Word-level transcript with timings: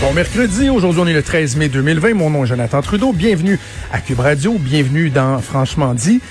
Bon 0.00 0.14
mercredi, 0.14 0.70
aujourd'hui 0.70 1.02
on 1.02 1.06
est 1.06 1.12
le 1.12 1.22
13 1.22 1.56
mai 1.56 1.68
2020. 1.68 2.14
Mon 2.14 2.30
nom 2.30 2.44
est 2.44 2.46
Jonathan 2.46 2.80
Trudeau. 2.80 3.12
Bienvenue 3.12 3.58
à 3.92 4.00
Cube 4.00 4.20
Radio, 4.20 4.56
bienvenue 4.58 5.10
dans 5.10 5.40
Franchement 5.40 5.92
dit. 5.92 6.22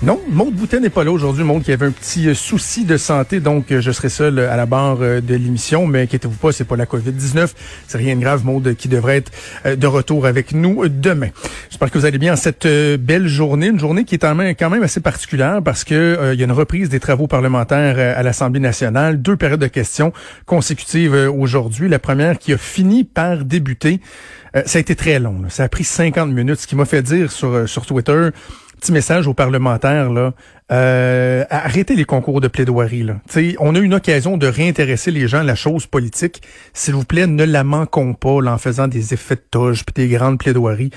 Non, 0.00 0.20
Maude 0.28 0.54
Boutet 0.54 0.78
n'est 0.78 0.90
pas 0.90 1.02
là 1.02 1.10
aujourd'hui. 1.10 1.42
Maude 1.42 1.64
qui 1.64 1.72
avait 1.72 1.86
un 1.86 1.90
petit 1.90 2.28
euh, 2.28 2.34
souci 2.34 2.84
de 2.84 2.96
santé, 2.96 3.40
donc 3.40 3.72
euh, 3.72 3.80
je 3.80 3.90
serai 3.90 4.08
seul 4.08 4.38
à 4.38 4.56
la 4.56 4.64
barre 4.64 4.98
euh, 5.00 5.20
de 5.20 5.34
l'émission. 5.34 5.88
Mais 5.88 6.02
inquiétez-vous 6.02 6.36
pas, 6.36 6.52
c'est 6.52 6.64
pas 6.64 6.76
la 6.76 6.86
COVID-19. 6.86 7.48
C'est 7.88 7.98
rien 7.98 8.14
de 8.14 8.20
grave, 8.20 8.44
Maude, 8.44 8.76
qui 8.76 8.86
devrait 8.86 9.16
être 9.16 9.32
de 9.76 9.86
retour 9.88 10.24
avec 10.26 10.52
nous 10.52 10.86
demain. 10.88 11.30
J'espère 11.68 11.90
que 11.90 11.98
vous 11.98 12.04
allez 12.04 12.18
bien 12.18 12.34
en 12.34 12.36
cette 12.36 12.68
belle 12.68 13.26
journée. 13.26 13.66
Une 13.66 13.80
journée 13.80 14.04
qui 14.04 14.14
est 14.14 14.18
quand 14.18 14.36
même, 14.70 14.82
assez 14.84 15.00
particulière 15.00 15.60
parce 15.64 15.82
que 15.82 16.30
il 16.32 16.38
y 16.38 16.42
a 16.42 16.44
une 16.44 16.52
reprise 16.52 16.88
des 16.88 17.00
travaux 17.00 17.26
parlementaires 17.26 18.16
à 18.16 18.22
l'Assemblée 18.22 18.60
nationale. 18.60 19.20
Deux 19.20 19.36
périodes 19.36 19.60
de 19.60 19.66
questions 19.66 20.12
consécutives 20.46 21.14
aujourd'hui. 21.36 21.88
La 21.88 21.98
première 21.98 22.38
qui 22.38 22.52
a 22.52 22.58
fini 22.58 23.02
par 23.02 23.44
débuter. 23.44 24.00
ça 24.64 24.78
a 24.78 24.80
été 24.80 24.94
très 24.94 25.18
long. 25.18 25.42
Ça 25.48 25.64
a 25.64 25.68
pris 25.68 25.84
50 25.84 26.30
minutes, 26.30 26.60
ce 26.60 26.66
qui 26.68 26.76
m'a 26.76 26.84
fait 26.84 27.02
dire 27.02 27.32
sur 27.32 27.86
Twitter 27.86 28.30
petit 28.78 28.92
message 28.92 29.26
aux 29.26 29.34
parlementaires 29.34 30.10
là. 30.10 30.32
Euh, 30.70 31.44
arrêtez 31.48 31.96
les 31.96 32.04
concours 32.04 32.42
de 32.42 32.48
plaidoirie 32.48 33.02
là. 33.02 33.16
on 33.58 33.74
a 33.74 33.78
une 33.78 33.94
occasion 33.94 34.36
de 34.36 34.46
réintéresser 34.46 35.10
les 35.10 35.26
gens 35.26 35.38
à 35.38 35.44
la 35.44 35.54
chose 35.54 35.86
politique. 35.86 36.42
S'il 36.74 36.94
vous 36.94 37.04
plaît, 37.04 37.26
ne 37.26 37.44
la 37.44 37.64
manquons 37.64 38.12
pas 38.12 38.42
là, 38.42 38.52
en 38.52 38.58
faisant 38.58 38.86
des 38.86 39.14
effets 39.14 39.36
de 39.36 39.44
toge 39.50 39.84
puis 39.86 39.94
des 39.94 40.14
grandes 40.14 40.38
plaidoiries. 40.38 40.90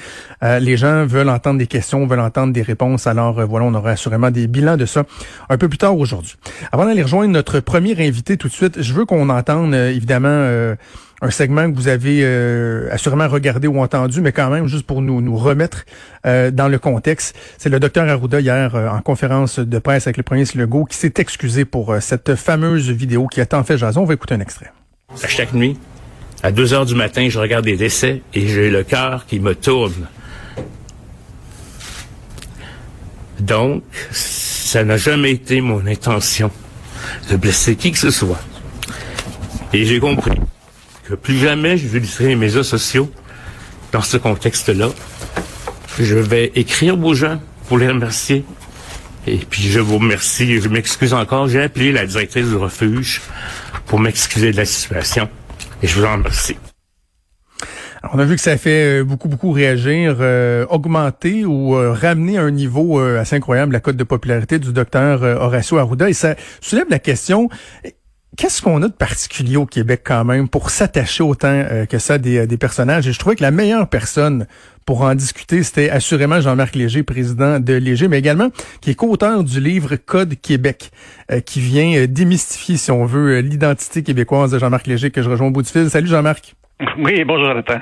Euh, 0.43 0.59
les 0.59 0.75
gens 0.75 1.05
veulent 1.05 1.29
entendre 1.29 1.57
des 1.57 1.67
questions, 1.67 2.05
veulent 2.05 2.19
entendre 2.19 2.51
des 2.51 2.61
réponses. 2.63 3.07
Alors 3.07 3.39
euh, 3.39 3.45
voilà, 3.45 3.65
on 3.65 3.73
aura 3.73 3.91
assurément 3.91 4.29
des 4.29 4.47
bilans 4.47 4.75
de 4.75 4.85
ça 4.85 5.05
un 5.47 5.57
peu 5.57 5.69
plus 5.69 5.77
tard 5.77 5.97
aujourd'hui. 5.97 6.35
Avant 6.73 6.85
d'aller 6.85 7.03
rejoindre 7.03 7.31
notre 7.31 7.61
premier 7.61 7.95
invité 8.05 8.35
tout 8.35 8.49
de 8.49 8.53
suite, 8.53 8.81
je 8.81 8.93
veux 8.93 9.05
qu'on 9.05 9.29
entende 9.29 9.73
évidemment 9.73 10.75
un 11.21 11.29
segment 11.29 11.71
que 11.71 11.75
vous 11.75 11.87
avez 11.87 12.21
euh, 12.23 12.89
assurément 12.91 13.27
regardé 13.27 13.67
ou 13.67 13.79
entendu, 13.79 14.21
mais 14.21 14.31
quand 14.31 14.49
même, 14.49 14.67
juste 14.67 14.87
pour 14.87 15.01
nous, 15.01 15.21
nous 15.21 15.37
remettre 15.37 15.85
euh, 16.25 16.49
dans 16.49 16.67
le 16.67 16.79
contexte, 16.79 17.35
c'est 17.59 17.69
le 17.69 17.79
docteur 17.79 18.09
Arruda 18.09 18.39
hier 18.39 18.75
euh, 18.75 18.89
en 18.89 19.01
conférence 19.01 19.59
de 19.65 19.79
presse 19.79 20.07
avec 20.07 20.17
le 20.17 20.23
premier 20.23 20.43
Legault 20.55 20.85
qui 20.85 20.97
s'est 20.97 21.13
excusé 21.17 21.65
pour 21.65 21.95
cette 21.99 22.35
fameuse 22.35 22.89
vidéo 22.89 23.27
qui 23.27 23.41
a 23.41 23.45
tant 23.45 23.63
fait 23.63 23.77
jason. 23.77 24.01
On 24.01 24.05
va 24.05 24.13
écouter 24.13 24.35
un 24.35 24.39
extrait. 24.39 24.71
À 25.23 25.27
chaque 25.27 25.53
nuit, 25.53 25.77
à 26.43 26.51
2 26.51 26.73
heures 26.73 26.85
du 26.85 26.95
matin, 26.95 27.27
je 27.29 27.39
regarde 27.39 27.65
des 27.65 27.77
décès 27.77 28.21
et 28.33 28.47
j'ai 28.47 28.69
le 28.69 28.83
cœur 28.83 29.25
qui 29.25 29.39
me 29.39 29.55
tourne. 29.55 30.07
Donc, 33.39 33.83
ça 34.11 34.83
n'a 34.83 34.97
jamais 34.97 35.31
été 35.31 35.61
mon 35.61 35.85
intention 35.87 36.51
de 37.29 37.35
blesser 37.35 37.75
qui 37.75 37.91
que 37.91 37.97
ce 37.97 38.11
soit. 38.11 38.39
Et 39.73 39.85
j'ai 39.85 39.99
compris 39.99 40.31
plus 41.15 41.37
jamais 41.37 41.77
je 41.77 41.85
utiliserai 41.85 42.29
les 42.29 42.35
médias 42.35 42.63
sociaux 42.63 43.11
dans 43.91 44.01
ce 44.01 44.17
contexte-là. 44.17 44.89
Je 45.99 46.15
vais 46.15 46.51
écrire 46.55 46.97
aux 47.03 47.13
gens 47.13 47.39
pour 47.67 47.77
les 47.77 47.87
remercier. 47.87 48.45
Et 49.27 49.37
puis 49.37 49.63
je 49.63 49.79
vous 49.79 49.97
remercie, 49.97 50.59
je 50.59 50.69
m'excuse 50.69 51.13
encore. 51.13 51.47
J'ai 51.47 51.61
appelé 51.61 51.91
la 51.91 52.05
directrice 52.05 52.47
du 52.47 52.55
refuge 52.55 53.21
pour 53.85 53.99
m'excuser 53.99 54.51
de 54.51 54.57
la 54.57 54.65
situation. 54.65 55.29
Et 55.83 55.87
je 55.87 55.99
vous 55.99 56.05
en 56.05 56.13
remercie. 56.13 56.57
on 58.13 58.17
a 58.17 58.25
vu 58.25 58.35
que 58.35 58.41
ça 58.41 58.57
fait 58.57 59.01
euh, 59.01 59.03
beaucoup, 59.03 59.27
beaucoup 59.27 59.51
réagir, 59.51 60.17
euh, 60.19 60.65
augmenter 60.69 61.45
ou 61.45 61.75
euh, 61.75 61.93
ramener 61.93 62.37
à 62.37 62.41
un 62.41 62.51
niveau 62.51 62.99
assez 62.99 63.35
incroyable 63.35 63.73
la 63.73 63.79
cote 63.79 63.97
de 63.97 64.03
popularité 64.03 64.57
du 64.57 64.73
docteur 64.73 65.21
Horacio 65.21 65.77
Arruda. 65.77 66.09
Et 66.09 66.13
ça 66.13 66.35
soulève 66.61 66.87
la 66.89 66.99
question, 66.99 67.49
Qu'est-ce 68.37 68.61
qu'on 68.61 68.81
a 68.81 68.87
de 68.87 68.93
particulier 68.93 69.57
au 69.57 69.65
Québec 69.65 70.03
quand 70.05 70.23
même 70.23 70.47
pour 70.47 70.69
s'attacher 70.69 71.21
autant 71.21 71.49
euh, 71.49 71.85
que 71.85 71.99
ça 71.99 72.17
des, 72.17 72.47
des 72.47 72.57
personnages? 72.57 73.05
Et 73.05 73.11
je 73.11 73.19
trouvais 73.19 73.35
que 73.35 73.43
la 73.43 73.51
meilleure 73.51 73.89
personne 73.89 74.47
pour 74.85 75.01
en 75.01 75.15
discuter, 75.15 75.63
c'était 75.63 75.89
assurément 75.89 76.41
Jean-Marc 76.41 76.75
Léger, 76.75 77.03
président 77.03 77.59
de 77.59 77.73
Léger, 77.73 78.07
mais 78.07 78.19
également 78.19 78.49
qui 78.81 78.91
est 78.91 78.95
co-auteur 78.95 79.43
du 79.43 79.59
livre 79.59 79.95
Code 79.95 80.35
Québec, 80.41 80.91
euh, 81.31 81.39
qui 81.39 81.59
vient 81.59 81.95
euh, 81.97 82.07
démystifier, 82.07 82.77
si 82.77 82.91
on 82.91 83.05
veut, 83.05 83.39
l'identité 83.39 84.03
québécoise 84.03 84.51
de 84.51 84.59
Jean-Marc 84.59 84.87
Léger, 84.87 85.11
que 85.11 85.21
je 85.21 85.29
rejoins 85.29 85.47
au 85.47 85.51
bout 85.51 85.61
du 85.61 85.69
fil. 85.69 85.89
Salut 85.89 86.07
Jean-Marc. 86.07 86.55
Oui, 86.97 87.23
bonjour 87.23 87.45
Jonathan. 87.45 87.79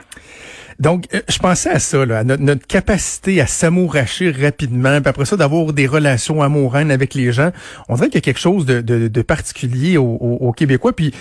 Donc, 0.80 1.08
euh, 1.14 1.20
je 1.28 1.38
pensais 1.40 1.70
à 1.70 1.80
ça, 1.80 2.06
là, 2.06 2.20
à 2.20 2.24
notre, 2.24 2.66
capacité 2.66 3.42
à 3.42 3.48
s'amouracher 3.48 4.32
rapidement, 4.32 5.02
puis 5.02 5.10
après 5.10 5.26
ça, 5.26 5.36
d'avoir 5.36 5.74
des 5.74 5.88
relations 5.88 6.42
amoureuses 6.42 6.70
avec 6.92 7.16
les 7.16 7.32
gens. 7.32 7.52
On 7.88 7.96
dirait 7.96 8.08
qu'il 8.08 8.16
y 8.16 8.20
a 8.20 8.22
quelque 8.22 8.40
chose 8.40 8.66
de, 8.66 8.82
de, 8.82 9.08
de 9.08 9.22
particulier 9.22 9.98
aux, 9.98 10.54
Québécois. 10.56 10.94
Puis, 10.94 11.14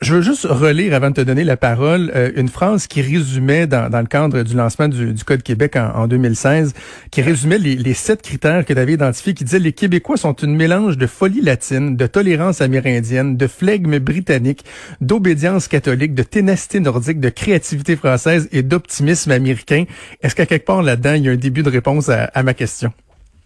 je 0.00 0.14
veux 0.14 0.22
juste 0.22 0.46
relire, 0.48 0.94
avant 0.94 1.10
de 1.10 1.16
te 1.16 1.20
donner 1.20 1.44
la 1.44 1.56
parole, 1.56 2.10
euh, 2.14 2.30
une 2.36 2.48
phrase 2.48 2.86
qui 2.86 3.02
résumait, 3.02 3.66
dans, 3.66 3.90
dans 3.90 4.00
le 4.00 4.06
cadre 4.06 4.42
du 4.42 4.54
lancement 4.54 4.88
du, 4.88 5.12
du 5.12 5.24
Code 5.24 5.42
Québec 5.42 5.76
en, 5.76 5.90
en 5.94 6.06
2016, 6.06 6.72
qui 7.10 7.20
résumait 7.22 7.58
les, 7.58 7.76
les 7.76 7.94
sept 7.94 8.22
critères 8.22 8.64
que 8.64 8.72
tu 8.72 8.78
avais 8.78 8.94
identifiés, 8.94 9.34
qui 9.34 9.44
disait 9.44 9.58
les 9.58 9.72
Québécois 9.72 10.16
sont 10.16 10.34
une 10.34 10.56
mélange 10.56 10.96
de 10.96 11.06
folie 11.06 11.42
latine, 11.42 11.96
de 11.96 12.06
tolérance 12.06 12.60
amérindienne, 12.60 13.36
de 13.36 13.46
flegme 13.46 13.98
britannique, 13.98 14.64
d'obédience 15.00 15.68
catholique, 15.68 16.14
de 16.14 16.22
ténacité 16.22 16.80
nordique, 16.80 17.20
de 17.20 17.28
créativité 17.28 17.96
française 17.96 18.48
et 18.52 18.62
d'optimisme 18.62 19.03
américain. 19.32 19.84
Est-ce 20.22 20.34
qu'à 20.34 20.46
quelque 20.46 20.66
part 20.66 20.82
là-dedans, 20.82 21.14
il 21.14 21.24
y 21.24 21.28
a 21.28 21.32
un 21.32 21.36
début 21.36 21.62
de 21.62 21.70
réponse 21.70 22.08
à, 22.08 22.42
ma 22.42 22.54
question? 22.54 22.90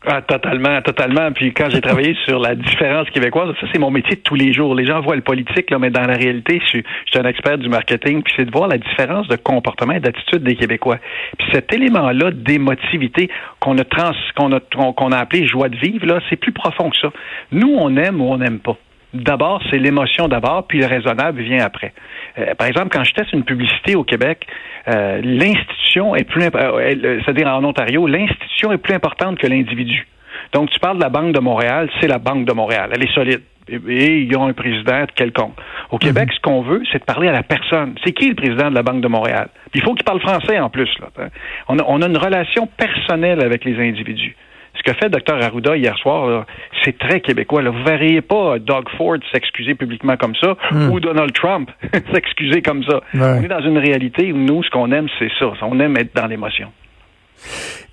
Ah, 0.06 0.22
totalement, 0.22 0.80
totalement. 0.82 1.32
Puis 1.32 1.52
quand 1.52 1.70
j'ai 1.70 1.80
travaillé 1.80 2.16
sur 2.24 2.38
la 2.38 2.54
différence 2.54 3.10
québécoise, 3.10 3.54
ça 3.60 3.66
c'est 3.72 3.80
mon 3.80 3.90
métier 3.90 4.16
de 4.16 4.20
tous 4.20 4.36
les 4.36 4.52
jours. 4.52 4.74
Les 4.74 4.86
gens 4.86 5.00
voient 5.00 5.16
le 5.16 5.22
politique, 5.22 5.70
là, 5.70 5.78
mais 5.78 5.90
dans 5.90 6.06
la 6.06 6.14
réalité, 6.14 6.60
je 6.62 6.66
suis, 6.66 6.84
un 7.16 7.24
expert 7.24 7.58
du 7.58 7.68
marketing, 7.68 8.22
puis 8.22 8.32
c'est 8.36 8.44
de 8.44 8.52
voir 8.52 8.68
la 8.68 8.78
différence 8.78 9.26
de 9.26 9.36
comportement 9.36 9.94
et 9.94 10.00
d'attitude 10.00 10.44
des 10.44 10.54
Québécois. 10.54 10.98
Puis 11.36 11.48
cet 11.52 11.72
élément-là 11.72 12.30
d'émotivité 12.30 13.28
qu'on 13.58 13.76
a 13.78 13.84
trans, 13.84 14.12
qu'on 14.36 14.52
a, 14.52 14.60
qu'on 14.60 15.12
a 15.12 15.18
appelé 15.18 15.46
joie 15.48 15.68
de 15.68 15.76
vivre, 15.76 16.06
là, 16.06 16.20
c'est 16.30 16.36
plus 16.36 16.52
profond 16.52 16.90
que 16.90 16.96
ça. 17.02 17.10
Nous, 17.50 17.74
on 17.76 17.96
aime 17.96 18.20
ou 18.20 18.30
on 18.30 18.38
n'aime 18.38 18.60
pas. 18.60 18.78
D'abord, 19.14 19.62
c'est 19.70 19.78
l'émotion 19.78 20.28
d'abord, 20.28 20.66
puis 20.66 20.80
le 20.80 20.86
raisonnable 20.86 21.40
vient 21.40 21.64
après. 21.64 21.94
Euh, 22.38 22.54
par 22.54 22.66
exemple, 22.66 22.88
quand 22.92 23.04
je 23.04 23.14
teste 23.14 23.32
une 23.32 23.44
publicité 23.44 23.96
au 23.96 24.04
Québec, 24.04 24.46
euh, 24.86 25.20
l'institution 25.22 26.14
est 26.14 26.24
plus, 26.24 26.44
euh, 26.44 27.20
c'est-à-dire 27.24 27.48
en 27.48 27.64
Ontario, 27.64 28.06
l'institution 28.06 28.70
est 28.70 28.78
plus 28.78 28.94
importante 28.94 29.38
que 29.38 29.46
l'individu. 29.46 30.06
Donc, 30.52 30.70
tu 30.70 30.78
parles 30.78 30.98
de 30.98 31.02
la 31.02 31.08
Banque 31.08 31.32
de 31.32 31.40
Montréal, 31.40 31.88
c'est 32.00 32.06
la 32.06 32.18
Banque 32.18 32.44
de 32.44 32.52
Montréal, 32.52 32.90
elle 32.94 33.02
est 33.02 33.14
solide. 33.14 33.40
Et, 33.70 34.22
ils 34.22 34.36
ont 34.36 34.46
un 34.46 34.54
président 34.54 35.04
quelconque. 35.14 35.54
Au 35.90 35.98
Québec, 35.98 36.28
mhm. 36.28 36.34
ce 36.34 36.40
qu'on 36.40 36.62
veut, 36.62 36.82
c'est 36.92 37.00
de 37.00 37.04
parler 37.04 37.28
à 37.28 37.32
la 37.32 37.42
personne. 37.42 37.94
C'est 38.04 38.12
qui 38.12 38.28
le 38.28 38.34
président 38.34 38.70
de 38.70 38.74
la 38.74 38.82
Banque 38.82 39.00
de 39.00 39.08
Montréal? 39.08 39.48
il 39.74 39.82
faut 39.82 39.94
qu'il 39.94 40.04
parle 40.04 40.20
français 40.20 40.58
en 40.58 40.70
plus. 40.70 40.88
Là. 41.00 41.28
On, 41.68 41.78
a, 41.78 41.84
on 41.86 42.00
a 42.00 42.06
une 42.06 42.16
relation 42.16 42.66
personnelle 42.66 43.42
avec 43.42 43.64
les 43.64 43.78
individus 43.78 44.36
ce 44.78 44.82
que 44.82 44.96
fait 44.96 45.08
Dr 45.08 45.42
Arruda 45.42 45.76
hier 45.76 45.96
soir, 45.98 46.46
c'est 46.84 46.96
très 46.98 47.20
québécois. 47.20 47.62
Là. 47.62 47.70
Vous 47.70 47.78
ne 47.78 47.84
verriez 47.84 48.20
pas 48.20 48.58
Doug 48.58 48.88
Ford 48.96 49.18
s'excuser 49.32 49.74
publiquement 49.74 50.16
comme 50.16 50.34
ça 50.36 50.56
hmm. 50.70 50.90
ou 50.90 51.00
Donald 51.00 51.32
Trump 51.32 51.70
s'excuser 52.12 52.62
comme 52.62 52.84
ça. 52.84 53.00
On 53.14 53.42
est 53.42 53.48
dans 53.48 53.60
une 53.60 53.78
réalité 53.78 54.32
où 54.32 54.36
nous, 54.36 54.62
ce 54.62 54.70
qu'on 54.70 54.90
aime, 54.92 55.08
c'est 55.18 55.30
ça. 55.38 55.52
On 55.62 55.78
aime 55.80 55.96
être 55.96 56.14
dans 56.14 56.26
l'émotion. 56.26 56.68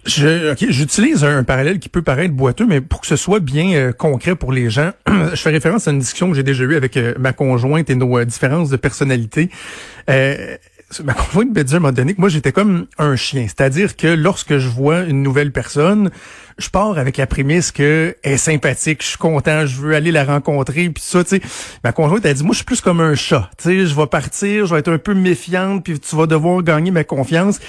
j'utilise 0.05 1.23
un 1.23 1.43
parallèle 1.43 1.79
qui 1.79 1.89
peut 1.89 2.01
paraître 2.01 2.33
boiteux, 2.33 2.65
mais 2.67 2.81
pour 2.81 3.01
que 3.01 3.07
ce 3.07 3.15
soit 3.15 3.39
bien 3.39 3.73
euh, 3.73 3.91
concret 3.91 4.35
pour 4.35 4.51
les 4.51 4.69
gens, 4.69 4.91
je 5.07 5.35
fais 5.35 5.51
référence 5.51 5.87
à 5.87 5.91
une 5.91 5.99
discussion 5.99 6.29
que 6.29 6.35
j'ai 6.35 6.43
déjà 6.43 6.63
eue 6.63 6.75
avec 6.75 6.97
euh, 6.97 7.13
ma 7.19 7.33
conjointe 7.33 7.89
et 7.89 7.95
nos 7.95 8.17
euh, 8.17 8.25
différences 8.25 8.69
de 8.69 8.77
personnalité 8.77 9.49
ma 11.03 11.13
conjointe 11.13 11.55
me 11.55 11.63
dit 11.63 11.73
à 11.73 11.77
un 11.77 11.79
moment 11.79 11.93
donné 11.93 12.13
que 12.13 12.21
moi 12.21 12.29
j'étais 12.29 12.51
comme 12.51 12.87
un 12.97 13.15
chien. 13.15 13.45
C'est-à-dire 13.47 13.95
que 13.95 14.07
lorsque 14.07 14.57
je 14.57 14.69
vois 14.69 15.01
une 15.01 15.23
nouvelle 15.23 15.51
personne, 15.51 16.09
je 16.57 16.69
pars 16.69 16.97
avec 16.97 17.17
la 17.17 17.27
prémisse 17.27 17.71
que 17.71 18.15
est 18.23 18.37
sympathique, 18.37 19.01
je 19.01 19.09
suis 19.09 19.17
content, 19.17 19.65
je 19.65 19.81
veux 19.81 19.95
aller 19.95 20.11
la 20.11 20.23
rencontrer, 20.23 20.89
puis 20.89 21.03
ça, 21.03 21.23
tu 21.23 21.31
sais. 21.31 21.41
Ma 21.83 21.91
conjointe 21.91 22.25
a 22.25 22.33
dit, 22.33 22.43
moi 22.43 22.53
je 22.53 22.57
suis 22.57 22.65
plus 22.65 22.81
comme 22.81 23.01
un 23.01 23.15
chat. 23.15 23.49
Tu 23.57 23.63
sais, 23.63 23.85
je 23.85 23.95
vais 23.95 24.07
partir, 24.07 24.65
je 24.65 24.73
vais 24.73 24.79
être 24.79 24.91
un 24.91 24.97
peu 24.97 25.13
méfiante, 25.13 25.83
puis 25.83 25.99
tu 25.99 26.15
vas 26.15 26.27
devoir 26.27 26.63
gagner 26.63 26.91
ma 26.91 27.03
confiance. 27.03 27.59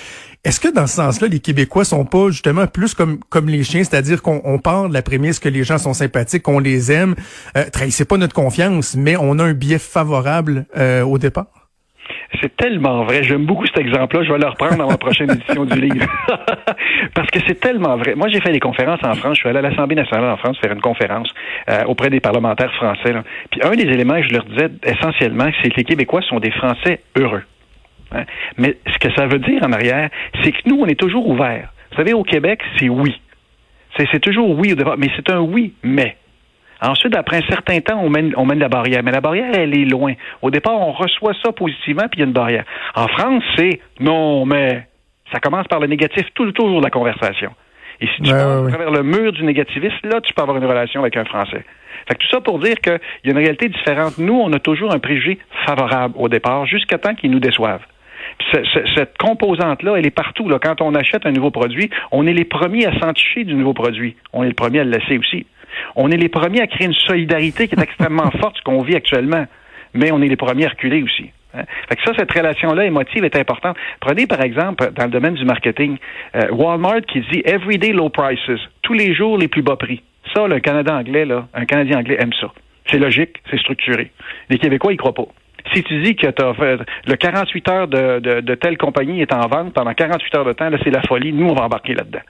Est-ce 0.44 0.60
que 0.60 0.68
dans 0.68 0.86
ce 0.86 0.94
sens-là, 0.94 1.26
les 1.26 1.40
Québécois 1.40 1.84
sont 1.84 2.04
pas 2.04 2.30
justement 2.30 2.68
plus 2.68 2.94
comme 2.94 3.18
comme 3.30 3.48
les 3.48 3.64
chiens, 3.64 3.82
c'est-à-dire 3.82 4.22
qu'on 4.22 4.60
part 4.60 4.88
de 4.88 4.94
la 4.94 5.02
prémisse 5.02 5.40
que 5.40 5.48
les 5.48 5.64
gens 5.64 5.78
sont 5.78 5.94
sympathiques, 5.94 6.44
qu'on 6.44 6.60
les 6.60 6.92
aime, 6.92 7.16
euh, 7.56 7.64
trahissez 7.72 8.04
pas 8.04 8.16
notre 8.16 8.34
confiance, 8.34 8.94
mais 8.94 9.16
on 9.16 9.40
a 9.40 9.44
un 9.44 9.54
biais 9.54 9.80
favorable 9.80 10.66
euh, 10.76 11.02
au 11.02 11.18
départ? 11.18 11.55
C'est 12.40 12.56
tellement 12.56 13.04
vrai. 13.04 13.22
J'aime 13.22 13.46
beaucoup 13.46 13.66
cet 13.66 13.78
exemple-là. 13.78 14.22
Je 14.24 14.32
vais 14.32 14.38
le 14.38 14.46
reprendre 14.46 14.76
dans 14.76 14.88
ma 14.88 14.98
prochaine 14.98 15.30
édition 15.30 15.64
du 15.64 15.80
livre. 15.80 16.06
Parce 17.14 17.30
que 17.30 17.38
c'est 17.46 17.60
tellement 17.60 17.96
vrai. 17.96 18.14
Moi, 18.14 18.28
j'ai 18.28 18.40
fait 18.40 18.52
des 18.52 18.60
conférences 18.60 19.00
en 19.04 19.14
France. 19.14 19.36
Je 19.36 19.40
suis 19.40 19.48
allé 19.48 19.58
à 19.58 19.62
l'Assemblée 19.62 19.96
nationale 19.96 20.30
en 20.30 20.36
France 20.36 20.58
faire 20.58 20.72
une 20.72 20.80
conférence 20.80 21.28
euh, 21.70 21.84
auprès 21.84 22.10
des 22.10 22.20
parlementaires 22.20 22.72
français. 22.74 23.14
Puis 23.50 23.60
un 23.62 23.72
des 23.72 23.84
éléments 23.84 24.20
que 24.20 24.28
je 24.28 24.32
leur 24.32 24.44
disais 24.44 24.68
essentiellement, 24.84 25.48
c'est 25.62 25.70
que 25.70 25.76
les 25.76 25.84
Québécois 25.84 26.22
sont 26.22 26.40
des 26.40 26.50
Français 26.50 27.00
heureux. 27.16 27.42
Hein. 28.12 28.24
Mais 28.56 28.76
ce 28.86 28.98
que 28.98 29.12
ça 29.14 29.26
veut 29.26 29.38
dire 29.38 29.62
en 29.62 29.72
arrière, 29.72 30.10
c'est 30.42 30.52
que 30.52 30.58
nous, 30.66 30.78
on 30.80 30.86
est 30.86 30.98
toujours 30.98 31.28
ouverts. 31.28 31.72
Vous 31.90 31.96
savez, 31.96 32.12
au 32.12 32.24
Québec, 32.24 32.60
c'est 32.78 32.88
oui. 32.88 33.20
C'est 33.96 34.20
toujours 34.20 34.50
oui 34.58 34.72
au 34.72 34.76
départ, 34.76 34.96
mais 34.98 35.08
c'est 35.16 35.30
un 35.30 35.40
oui, 35.40 35.72
mais. 35.82 36.16
Ensuite, 36.80 37.16
après 37.16 37.38
un 37.38 37.48
certain 37.48 37.80
temps, 37.80 38.00
on 38.02 38.10
mène, 38.10 38.32
on 38.36 38.44
mène 38.44 38.58
la 38.58 38.68
barrière. 38.68 39.02
Mais 39.02 39.12
la 39.12 39.20
barrière, 39.20 39.50
elle 39.54 39.76
est 39.76 39.84
loin. 39.84 40.14
Au 40.42 40.50
départ, 40.50 40.78
on 40.78 40.92
reçoit 40.92 41.32
ça 41.42 41.52
positivement, 41.52 42.04
puis 42.10 42.18
il 42.18 42.20
y 42.20 42.22
a 42.22 42.26
une 42.26 42.32
barrière. 42.32 42.64
En 42.94 43.08
France, 43.08 43.42
c'est 43.56 43.80
non, 44.00 44.44
mais 44.44 44.86
ça 45.32 45.40
commence 45.40 45.66
par 45.68 45.80
le 45.80 45.86
négatif 45.86 46.26
tout 46.34 46.44
le 46.44 46.52
tour 46.52 46.78
de 46.78 46.84
la 46.84 46.90
conversation. 46.90 47.52
Et 48.00 48.06
si 48.08 48.22
tu 48.22 48.30
passes 48.30 48.42
à 48.42 48.68
travers 48.68 48.90
le 48.90 49.02
mur 49.02 49.32
du 49.32 49.42
négativisme, 49.42 50.08
là, 50.08 50.20
tu 50.20 50.32
peux 50.34 50.42
avoir 50.42 50.58
une 50.58 50.66
relation 50.66 51.00
avec 51.00 51.16
un 51.16 51.24
Français. 51.24 51.64
Fait 52.06 52.14
que 52.14 52.20
tout 52.20 52.28
ça 52.30 52.40
pour 52.40 52.58
dire 52.58 52.76
qu'il 52.76 53.00
y 53.24 53.28
a 53.28 53.30
une 53.30 53.38
réalité 53.38 53.68
différente. 53.68 54.18
Nous, 54.18 54.34
on 54.34 54.52
a 54.52 54.58
toujours 54.58 54.92
un 54.92 54.98
préjugé 54.98 55.38
favorable 55.66 56.14
au 56.18 56.28
départ, 56.28 56.66
jusqu'à 56.66 56.98
temps 56.98 57.14
qu'ils 57.14 57.30
nous 57.30 57.40
déçoivent. 57.40 57.84
cette 58.52 59.16
composante-là, 59.18 59.96
elle 59.96 60.06
est 60.06 60.10
partout. 60.10 60.48
Là. 60.48 60.58
Quand 60.62 60.82
on 60.82 60.94
achète 60.94 61.24
un 61.24 61.32
nouveau 61.32 61.50
produit, 61.50 61.90
on 62.12 62.26
est 62.26 62.34
les 62.34 62.44
premiers 62.44 62.86
à 62.86 62.98
s'enticher 63.00 63.44
du 63.44 63.54
nouveau 63.54 63.72
produit. 63.72 64.14
On 64.32 64.44
est 64.44 64.48
le 64.48 64.54
premier 64.54 64.80
à 64.80 64.84
le 64.84 64.90
laisser 64.90 65.18
aussi. 65.18 65.46
On 65.94 66.10
est 66.10 66.16
les 66.16 66.28
premiers 66.28 66.60
à 66.60 66.66
créer 66.66 66.86
une 66.86 66.94
solidarité 66.94 67.68
qui 67.68 67.74
est 67.74 67.82
extrêmement 67.82 68.30
forte, 68.40 68.56
ce 68.58 68.62
qu'on 68.62 68.82
vit 68.82 68.96
actuellement. 68.96 69.46
Mais 69.94 70.12
on 70.12 70.20
est 70.20 70.28
les 70.28 70.36
premiers 70.36 70.66
à 70.66 70.70
reculer 70.70 71.02
aussi. 71.02 71.30
Hein. 71.54 71.64
Fait 71.88 71.96
que 71.96 72.02
ça, 72.02 72.12
cette 72.16 72.32
relation-là 72.32 72.84
émotive 72.84 73.24
est 73.24 73.36
importante. 73.36 73.76
Prenez 74.00 74.26
par 74.26 74.42
exemple 74.42 74.90
dans 74.92 75.04
le 75.04 75.10
domaine 75.10 75.34
du 75.34 75.44
marketing, 75.44 75.96
euh, 76.34 76.48
Walmart 76.50 77.02
qui 77.02 77.20
dit 77.32 77.42
Everyday 77.44 77.92
low 77.92 78.08
prices, 78.08 78.60
tous 78.82 78.92
les 78.92 79.14
jours 79.14 79.38
les 79.38 79.48
plus 79.48 79.62
bas 79.62 79.76
prix. 79.76 80.02
Ça, 80.34 80.46
le 80.46 80.60
Canada 80.60 80.94
anglais, 80.94 81.24
là, 81.24 81.46
un 81.54 81.64
Canadien 81.64 81.98
anglais 81.98 82.16
aime 82.18 82.32
ça. 82.40 82.52
C'est 82.90 82.98
logique, 82.98 83.42
c'est 83.50 83.58
structuré. 83.58 84.10
Les 84.50 84.58
Québécois, 84.58 84.92
ils 84.92 84.96
croient 84.96 85.14
pas. 85.14 85.26
Si 85.74 85.82
tu 85.82 86.00
dis 86.02 86.14
que 86.14 86.26
as 86.26 86.54
fait, 86.54 86.78
le 87.06 87.16
48 87.16 87.68
heures 87.68 87.88
de, 87.88 88.40
de, 88.40 88.54
telle 88.54 88.78
compagnie 88.78 89.20
est 89.20 89.32
en 89.32 89.48
vente 89.48 89.72
pendant 89.72 89.92
48 89.94 90.34
heures 90.36 90.44
de 90.44 90.52
temps, 90.52 90.70
là, 90.70 90.78
c'est 90.84 90.90
la 90.90 91.02
folie. 91.02 91.32
Nous, 91.32 91.46
on 91.46 91.54
va 91.54 91.64
embarquer 91.64 91.94
là-dedans. 91.94 92.20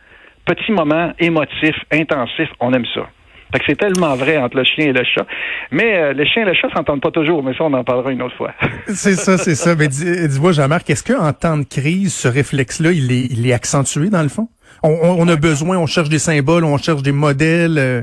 Petit 0.47 0.73
moment 0.73 1.13
émotif, 1.19 1.75
intensif, 1.93 2.49
on 2.61 2.73
aime 2.73 2.87
ça. 2.95 3.07
Fait 3.53 3.61
que 3.61 3.65
c'est 3.69 3.79
tellement 3.79 4.15
vrai 4.17 4.39
entre 4.39 4.57
le 4.57 4.65
chien 4.65 4.87
et 4.87 4.93
le 4.93 5.05
chat. 5.05 5.27
Mais 5.71 5.97
euh, 5.97 6.13
le 6.13 6.25
chien 6.25 6.43
et 6.43 6.47
le 6.47 6.55
chat 6.55 6.69
s'entendent 6.75 7.01
pas 7.01 7.11
toujours, 7.11 7.43
mais 7.43 7.55
ça, 7.55 7.65
on 7.65 7.73
en 7.73 7.85
parlera 7.85 8.11
une 8.11 8.23
autre 8.23 8.37
fois. 8.37 8.53
c'est 8.89 9.15
ça, 9.15 9.39
c'est 9.39 9.55
ça. 9.55 9.75
Mais 9.77 9.89
dis-moi, 9.89 10.53
Jean-Marc, 10.53 10.91
est-ce 10.91 11.05
qu'en 11.05 11.33
temps 11.33 11.57
de 11.57 11.65
crise, 11.65 12.15
ce 12.15 12.29
réflexe-là, 12.29 12.93
il 12.93 13.13
est, 13.13 13.27
il 13.31 13.47
est 13.47 13.53
accentué 13.53 14.11
dans 14.11 14.23
le 14.23 14.29
fond? 14.29 14.49
On, 14.83 14.91
on, 14.91 15.29
a 15.29 15.37
besoin, 15.37 15.79
on 15.79 15.87
cherche 15.87 16.09
des 16.09 16.19
symboles, 16.19 16.65
on 16.65 16.77
cherche 16.77 17.03
des 17.03 17.13
modèles. 17.13 17.79
Euh, 17.79 18.03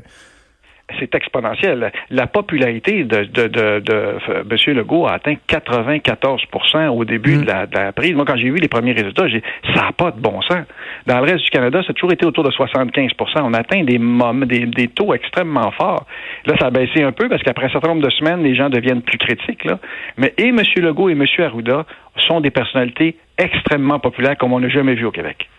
c'est 1.04 1.16
exponentiel. 1.16 1.92
La 2.10 2.28
popularité 2.28 3.04
de, 3.04 3.24
de, 3.24 3.48
de, 3.48 3.80
de, 3.80 4.18
M. 4.50 4.76
Legault 4.76 5.08
a 5.08 5.14
atteint 5.14 5.36
94% 5.50 6.88
au 6.90 7.06
début 7.06 7.38
de, 7.38 7.46
la, 7.46 7.66
de, 7.66 7.76
la, 7.76 7.92
prise. 7.92 8.14
Moi, 8.14 8.26
quand 8.26 8.38
j'ai 8.38 8.50
vu 8.50 8.58
les 8.58 8.68
premiers 8.68 8.94
résultats, 8.94 9.28
j'ai 9.28 9.44
ça 9.76 9.84
n'a 9.84 9.92
pas 9.92 10.12
de 10.12 10.20
bon 10.20 10.42
sens. 10.42 10.66
Dans 11.08 11.18
le 11.20 11.24
reste 11.24 11.44
du 11.44 11.50
Canada, 11.50 11.82
ça 11.84 11.92
a 11.92 11.94
toujours 11.94 12.14
été 12.14 12.26
autour 12.26 12.44
de 12.44 12.52
75% 12.52 13.12
On 13.42 13.54
atteint 13.54 13.84
des, 13.84 14.00
des, 14.46 14.66
des 14.66 14.88
taux 14.88 15.14
extrêmement 15.14 15.72
forts. 15.72 16.06
Là, 16.46 16.56
ça 16.60 16.68
a 16.68 16.72
baissé 16.72 17.04
un 17.04 17.12
peu 17.12 17.28
parce 17.30 17.44
qu'après 17.44 17.66
un 17.66 17.70
certain 17.70 17.90
nombre 17.90 18.04
de 18.04 18.12
semaines, 18.12 18.44
les 18.44 18.56
gens 18.56 18.70
deviennent 18.70 19.02
plus 19.02 19.18
critiques. 19.18 19.66
Là. 19.66 19.80
Mais 20.18 20.34
et 20.38 20.50
M. 20.50 20.62
Legault 20.78 21.10
et 21.10 21.14
M. 21.14 21.26
Arruda 21.40 21.86
sont 22.28 22.42
des 22.42 22.52
personnalités 22.52 23.18
extrêmement 23.38 24.00
populaires 24.00 24.38
comme 24.38 24.54
on 24.54 24.60
n'a 24.60 24.70
jamais 24.70 24.96
vu 24.96 25.06
au 25.06 25.12
Québec. 25.12 25.50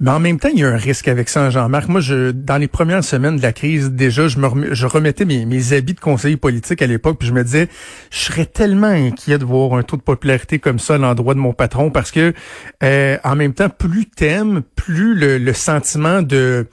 Mais 0.00 0.10
en 0.10 0.18
même 0.18 0.40
temps, 0.40 0.48
il 0.52 0.58
y 0.58 0.64
a 0.64 0.68
un 0.68 0.76
risque 0.76 1.06
avec 1.08 1.28
ça, 1.28 1.50
Jean-Marc. 1.50 1.88
Moi, 1.88 2.00
je, 2.00 2.32
dans 2.32 2.56
les 2.56 2.66
premières 2.66 3.04
semaines 3.04 3.36
de 3.36 3.42
la 3.42 3.52
crise, 3.52 3.90
déjà, 3.90 4.26
je 4.26 4.38
me 4.38 4.74
je 4.74 4.86
remettais 4.86 5.24
mes, 5.24 5.46
mes 5.46 5.72
habits 5.72 5.94
de 5.94 6.00
conseiller 6.00 6.36
politique 6.36 6.82
à 6.82 6.86
l'époque, 6.86 7.18
puis 7.18 7.28
je 7.28 7.32
me 7.32 7.44
disais, 7.44 7.68
je 8.10 8.18
serais 8.18 8.46
tellement 8.46 8.88
inquiet 8.88 9.38
de 9.38 9.44
voir 9.44 9.74
un 9.74 9.82
taux 9.82 9.96
de 9.96 10.02
popularité 10.02 10.58
comme 10.58 10.78
ça 10.78 10.96
à 10.96 10.98
l'endroit 10.98 11.34
de 11.34 11.38
mon 11.38 11.52
patron, 11.52 11.90
parce 11.90 12.10
que 12.10 12.34
euh, 12.82 13.18
en 13.22 13.36
même 13.36 13.54
temps, 13.54 13.68
plus 13.68 14.06
t'aimes, 14.06 14.62
plus 14.74 15.14
le, 15.14 15.38
le 15.38 15.52
sentiment 15.52 16.22
de 16.22 16.66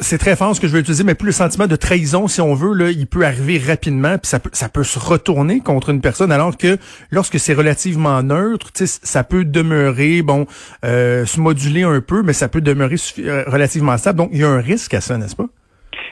c'est 0.00 0.18
très 0.18 0.36
fort 0.36 0.54
ce 0.54 0.60
que 0.60 0.66
je 0.66 0.72
vais 0.72 0.80
utiliser, 0.80 1.04
mais 1.04 1.14
plus 1.14 1.26
le 1.26 1.32
sentiment 1.32 1.66
de 1.66 1.76
trahison, 1.76 2.28
si 2.28 2.40
on 2.40 2.54
veut, 2.54 2.74
là, 2.74 2.90
il 2.90 3.06
peut 3.06 3.24
arriver 3.24 3.58
rapidement, 3.58 4.18
puis 4.18 4.28
ça 4.28 4.40
peut, 4.40 4.50
ça 4.52 4.68
peut 4.68 4.84
se 4.84 4.98
retourner 4.98 5.60
contre 5.60 5.90
une 5.90 6.00
personne, 6.00 6.32
alors 6.32 6.56
que 6.56 6.78
lorsque 7.10 7.38
c'est 7.38 7.54
relativement 7.54 8.22
neutre, 8.22 8.70
ça 8.74 9.24
peut 9.24 9.44
demeurer, 9.44 10.22
bon, 10.22 10.46
euh, 10.84 11.24
se 11.24 11.40
moduler 11.40 11.82
un 11.82 12.00
peu, 12.00 12.22
mais 12.22 12.32
ça 12.32 12.48
peut 12.48 12.60
demeurer 12.60 12.96
euh, 13.18 13.44
relativement 13.46 13.96
stable. 13.96 14.18
Donc, 14.18 14.30
il 14.32 14.40
y 14.40 14.44
a 14.44 14.48
un 14.48 14.60
risque 14.60 14.94
à 14.94 15.00
ça, 15.00 15.16
n'est-ce 15.18 15.36
pas? 15.36 15.46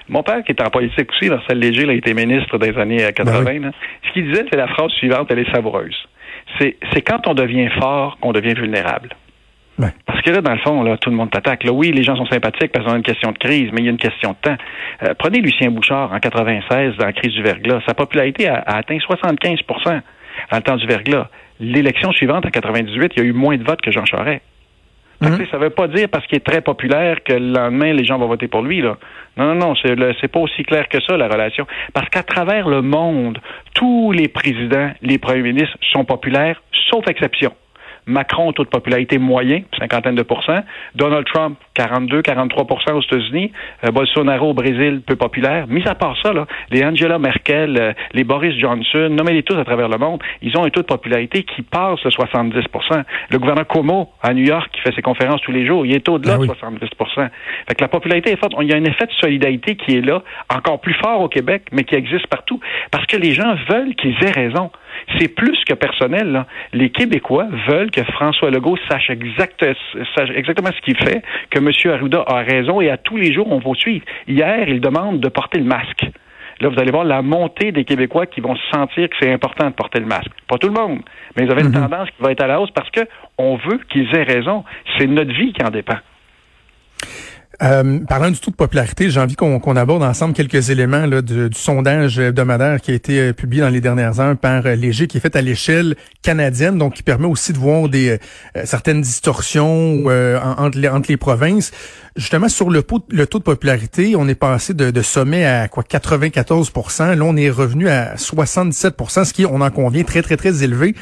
Mon 0.09 0.23
père, 0.23 0.43
qui 0.43 0.53
est 0.53 0.63
en 0.63 0.71
politique 0.71 1.11
aussi, 1.11 1.29
Marcel 1.29 1.59
Léger, 1.59 1.83
il 1.83 1.91
a 1.91 1.95
été 1.95 2.15
ministre 2.15 2.57
des 2.59 2.77
années 2.79 3.13
80, 3.13 3.43
ben 3.45 3.73
ce 4.07 4.13
qu'il 4.13 4.27
disait, 4.27 4.47
c'est 4.51 4.57
la 4.57 4.69
phrase 4.69 4.91
suivante, 4.93 5.29
elle 5.31 5.41
est 5.41 5.53
savoureuse. 5.53 5.97
C'est 6.59 7.03
quand 7.03 7.27
on 7.27 7.35
devient 7.35 7.69
fort 7.79 8.19
qu'on 8.21 8.33
devient 8.33 8.55
vulnérable. 8.55 9.11
Parce 10.07 10.23
que 10.23 10.31
là, 10.31 10.41
dans 10.41 10.53
le 10.53 10.59
fond, 10.59 10.83
là, 10.83 10.97
tout 10.97 11.11
le 11.11 11.17
monde 11.17 11.31
t'attaque. 11.31 11.65
Là, 11.65 11.73
oui, 11.73 11.93
les 11.93 12.03
gens 12.03 12.17
sont 12.17 12.27
sympathiques 12.27 12.73
parce 12.73 12.85
qu'on 12.85 12.95
a 12.95 12.97
une 12.97 13.03
question 13.03 13.31
de 13.31 13.39
crise, 13.39 13.71
mais 13.73 13.81
il 13.81 13.85
y 13.85 13.89
a 13.89 13.93
une 13.93 13.99
question 13.99 14.31
de 14.31 14.37
temps. 14.51 14.57
Euh, 15.05 15.15
prenez 15.17 15.41
Lucien 15.41 15.71
Bouchard 15.71 16.13
en 16.13 16.19
96 16.19 16.97
dans 16.97 17.07
la 17.07 17.13
crise 17.13 17.33
du 17.33 17.43
verglas. 17.43 17.81
Sa 17.87 17.95
popularité 17.95 18.49
a, 18.49 18.63
atteint 18.67 18.97
75% 18.97 20.01
dans 20.51 20.57
le 20.57 20.63
temps 20.63 20.77
du 20.77 20.87
verglas. 20.87 21.29
L'élection 21.61 22.13
suivante, 22.13 22.47
en 22.47 22.51
98, 22.51 23.13
il 23.17 23.23
y 23.23 23.27
a 23.27 23.29
eu 23.29 23.33
moins 23.33 23.57
de 23.57 23.65
votes 23.65 23.81
que 23.81 23.93
Jean 23.93 24.05
Charest. 24.05 24.43
Mhm. 25.21 25.47
Ça 25.51 25.59
ne 25.59 25.65
veut 25.65 25.71
pas 25.71 25.89
dire 25.89 26.09
parce 26.09 26.25
qu'il 26.27 26.37
est 26.37 26.47
très 26.47 26.61
populaire 26.61 27.25
que 27.25 27.33
le 27.33 27.53
lendemain, 27.53 27.93
les 27.93 28.05
gens 28.05 28.19
vont 28.19 28.29
voter 28.29 28.47
pour 28.47 28.63
lui. 28.63 28.81
Là. 28.81 28.97
Non, 29.37 29.47
non, 29.47 29.55
non, 29.55 29.75
c'est, 29.83 29.95
c'est 30.21 30.29
pas 30.29 30.41
aussi 30.41 30.63
clair 30.63 30.89
que 30.89 31.01
ça, 31.01 31.17
la 31.17 31.29
relation. 31.29 31.67
Parce 31.93 32.09
qu'à 32.09 32.23
travers 32.23 32.69
le 32.69 32.83
monde, 32.83 33.39
tous 33.75 34.13
les 34.13 34.29
présidents, 34.29 34.91
les 35.03 35.19
premiers 35.19 35.43
ministres 35.43 35.77
sont 35.93 36.05
populaires, 36.05 36.63
sauf 36.91 37.07
exception. 37.09 37.53
Macron, 38.09 38.53
taux 38.53 38.65
de 38.65 38.71
popularité 38.71 39.19
moyen, 39.19 39.61
cinquantaine 39.79 40.15
de 40.15 40.23
pourcents. 40.23 40.63
Donald 40.95 41.27
Trump, 41.27 41.59
42, 41.75 42.23
43% 42.23 42.93
aux 42.93 43.03
États-Unis. 43.03 43.53
Euh, 43.85 43.91
Bolsonaro 43.91 44.51
au 44.51 44.55
Brésil, 44.55 45.03
peu 45.07 45.15
populaire. 45.15 45.67
Mis 45.69 45.87
à 45.87 45.95
part 45.95 46.17
ça, 46.23 46.33
là, 46.33 46.47
les 46.71 46.85
Angela 46.85 47.19
Merkel, 47.19 47.77
euh, 47.79 47.93
les 48.15 48.25
Boris 48.25 48.59
Johnson, 48.59 49.09
nommez-les 49.11 49.43
tous 49.43 49.57
à 49.57 49.65
travers 49.65 49.89
le 49.89 49.99
monde, 49.99 50.23
ils 50.43 50.57
ont 50.57 50.65
un 50.65 50.71
taux 50.71 50.81
de 50.81 50.87
popularité 50.87 51.43
qui 51.43 51.63
passe 51.63 52.03
le 52.05 52.11
70% 52.11 53.03
Le 53.31 53.39
gouverneur 53.39 53.67
Cuomo, 53.67 54.11
à 54.23 54.33
New 54.33 54.45
York, 54.45 54.71
qui 54.73 54.81
fait 54.81 54.95
ses 54.95 55.03
conférences 55.03 55.43
tous 55.43 55.53
les 55.53 55.67
jours, 55.67 55.85
il 55.85 55.95
est 55.95 56.09
au-delà 56.09 56.39
ben 56.39 56.47
de 56.47 56.55
70 56.55 56.89
Fait 57.69 57.75
que 57.75 57.83
la 57.83 57.89
popularité 57.89 58.33
est 58.33 58.37
forte. 58.37 58.55
Il 58.61 58.69
y 58.69 58.73
a 58.73 58.77
un 58.77 58.85
effet 58.85 59.07
de 59.07 59.13
solidarité 59.13 59.77
qui 59.77 59.97
est 59.97 60.01
là, 60.01 60.23
encore 60.55 60.81
plus 60.81 60.95
fort 60.95 61.21
au 61.21 61.29
Québec, 61.29 61.65
mais 61.73 61.85
qui 61.85 61.95
existe 61.95 62.27
partout. 62.29 62.61
Parce 62.91 63.07
que 63.07 63.17
les 63.17 63.33
gens 63.33 63.55
veulent 63.69 63.95
qu'ils 63.95 64.17
aient 64.25 64.31
raison. 64.31 64.71
C'est 65.19 65.29
plus 65.29 65.59
que 65.65 65.75
personnel. 65.75 66.33
Là. 66.33 66.47
Les 66.73 66.91
Québécois 66.91 67.47
veulent 67.69 67.91
que 67.91 68.03
François 68.05 68.51
Legault 68.51 68.79
sache, 68.91 69.11
exact, 69.11 69.65
sache 70.17 70.31
exactement 70.35 70.71
ce 70.75 70.81
qu'il 70.83 70.97
fait, 70.97 71.23
que 71.51 71.59
M. 71.59 71.71
Arruda 71.93 72.25
a 72.27 72.43
raison 72.43 72.81
et 72.81 72.91
à 72.91 72.97
tous 72.97 73.17
les 73.17 73.33
jours, 73.33 73.51
on 73.51 73.59
va 73.59 73.75
suivre. 73.75 74.05
Hier, 74.27 74.69
il 74.69 74.81
demande 74.81 75.21
de 75.21 75.29
porter 75.29 75.59
le 75.59 75.65
masque. 75.65 76.07
Là, 76.61 76.69
vous 76.69 76.79
allez 76.81 76.91
voir 76.91 77.05
la 77.05 77.23
montée 77.23 77.71
des 77.71 77.85
Québécois 77.85 78.27
qui 78.27 78.41
vont 78.41 78.57
sentir 78.73 79.09
que 79.09 79.17
c'est 79.21 79.33
important 79.33 79.67
de 79.67 79.75
porter 79.75 80.01
le 80.01 80.07
masque. 80.07 80.31
Pas 80.49 80.59
tout 80.59 80.67
le 80.67 80.73
monde, 80.73 81.01
mais 81.37 81.45
ils 81.45 81.51
avaient 81.51 81.63
une 81.63 81.69
mhm. 81.69 81.89
tendance 81.89 82.09
qui 82.11 82.21
va 82.21 82.33
être 82.33 82.43
à 82.43 82.49
la 82.49 82.61
hausse 82.61 82.73
parce 82.73 82.91
que 82.91 83.01
on 83.39 83.57
veut 83.57 83.79
qu'ils 83.89 84.09
aient 84.15 84.25
raison. 84.25 84.65
C'est 84.99 85.07
notre 85.07 85.33
vie 85.33 85.53
qui 85.53 85.65
en 85.65 85.71
dépend. 85.71 85.99
Euh, 87.61 87.99
parlant 88.07 88.31
du 88.31 88.39
taux 88.39 88.53
de 88.53 88.57
popularité, 88.57 89.11
j'ai 89.11 89.19
envie 89.19 89.35
qu'on 89.35 89.77
aborde 89.77 90.05
ensemble 90.05 90.33
quelques 90.33 90.71
éléments 90.71 91.09
du, 91.09 91.49
sondage 91.53 92.21
hebdomadaire 92.21 92.81
qui 92.81 92.93
a 92.93 92.95
été 92.95 93.19
euh, 93.19 93.33
publié 93.33 93.63
dans 93.63 93.69
les 93.69 93.81
dernières 93.81 94.21
heures 94.21 94.37
par 94.37 94.65
euh, 94.65 94.77
Léger, 94.77 95.09
qui 95.09 95.17
est 95.17 95.21
fait 95.21 95.35
à 95.35 95.43
l'échelle 95.43 95.97
canadienne, 96.23 96.79
donc 96.79 96.95
qui 96.95 97.03
permet 97.03 97.27
aussi 97.27 97.53
de 97.53 97.59
voir 97.59 97.89
des 97.89 98.19
certaines 98.65 99.01
distorsions 99.01 100.05
entre, 100.07 100.79
les, 100.79 100.89
entre 100.89 101.11
les 101.11 101.17
provinces. 101.17 101.73
Justement, 102.17 102.49
sur 102.49 102.71
le, 102.71 102.85
le 103.11 103.27
taux 103.27 103.39
de 103.39 103.45
popularité, 103.45 104.15
on 104.17 104.29
est 104.29 104.35
passé 104.35 104.75
de, 104.75 104.91
de 104.91 105.03
sommet 105.03 105.45
à 105.45 105.69
quoi 105.69 105.83
94% 105.83 107.15
Là, 107.15 107.25
on 107.25 107.37
est 107.37 107.51
revenu 107.51 107.89
à 107.89 108.15
77% 108.15 109.25
ce 109.25 109.33
qui, 109.33 109.47
on 109.47 109.61
en 109.61 109.71
convient, 109.71 110.05
très, 110.05 110.23
très, 110.23 110.37
très 110.37 110.63
élevé. 110.63 110.95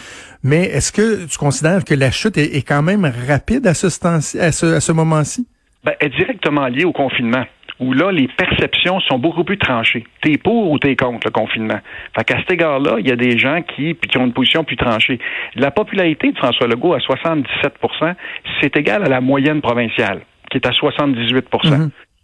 Mais 0.42 0.64
est-ce 0.64 0.92
que 0.92 1.24
tu 1.24 1.38
considères 1.38 1.84
que 1.84 1.94
la 1.94 2.10
chute 2.10 2.38
est, 2.38 2.62
quand 2.62 2.82
même 2.82 3.10
rapide 3.28 3.66
à 3.66 3.74
ce, 3.74 3.86
à 3.86 4.52
ce, 4.52 4.66
à 4.66 4.80
ce 4.80 4.92
moment-ci? 4.92 5.46
Ben, 5.86 5.94
est 6.00 6.08
directement 6.08 6.66
lié 6.66 6.84
au 6.84 6.92
confinement 6.92 7.44
où 7.78 7.92
là, 7.92 8.10
les 8.10 8.26
perceptions 8.26 9.00
sont 9.00 9.18
beaucoup 9.18 9.44
plus 9.44 9.58
tranchées. 9.58 10.04
T'es 10.22 10.36
pour 10.36 10.70
ou 10.72 10.78
t'es 10.78 10.96
contre 10.96 11.26
le 11.26 11.30
confinement? 11.30 11.78
Fait 12.16 12.24
qu'à 12.24 12.38
cet 12.38 12.50
égard-là, 12.50 12.96
il 12.98 13.06
y 13.06 13.12
a 13.12 13.16
des 13.16 13.38
gens 13.38 13.62
qui, 13.62 13.94
qui 13.94 14.18
ont 14.18 14.24
une 14.24 14.32
position 14.32 14.64
plus 14.64 14.76
tranchée. 14.76 15.20
La 15.54 15.70
popularité 15.70 16.32
de 16.32 16.36
François 16.38 16.66
Legault 16.66 16.94
à 16.94 16.98
77% 16.98 18.14
c'est 18.60 18.76
égal 18.76 19.04
à 19.04 19.08
la 19.08 19.20
moyenne 19.20 19.60
provinciale, 19.60 20.22
qui 20.50 20.58
est 20.58 20.66
à 20.66 20.72
78 20.72 21.46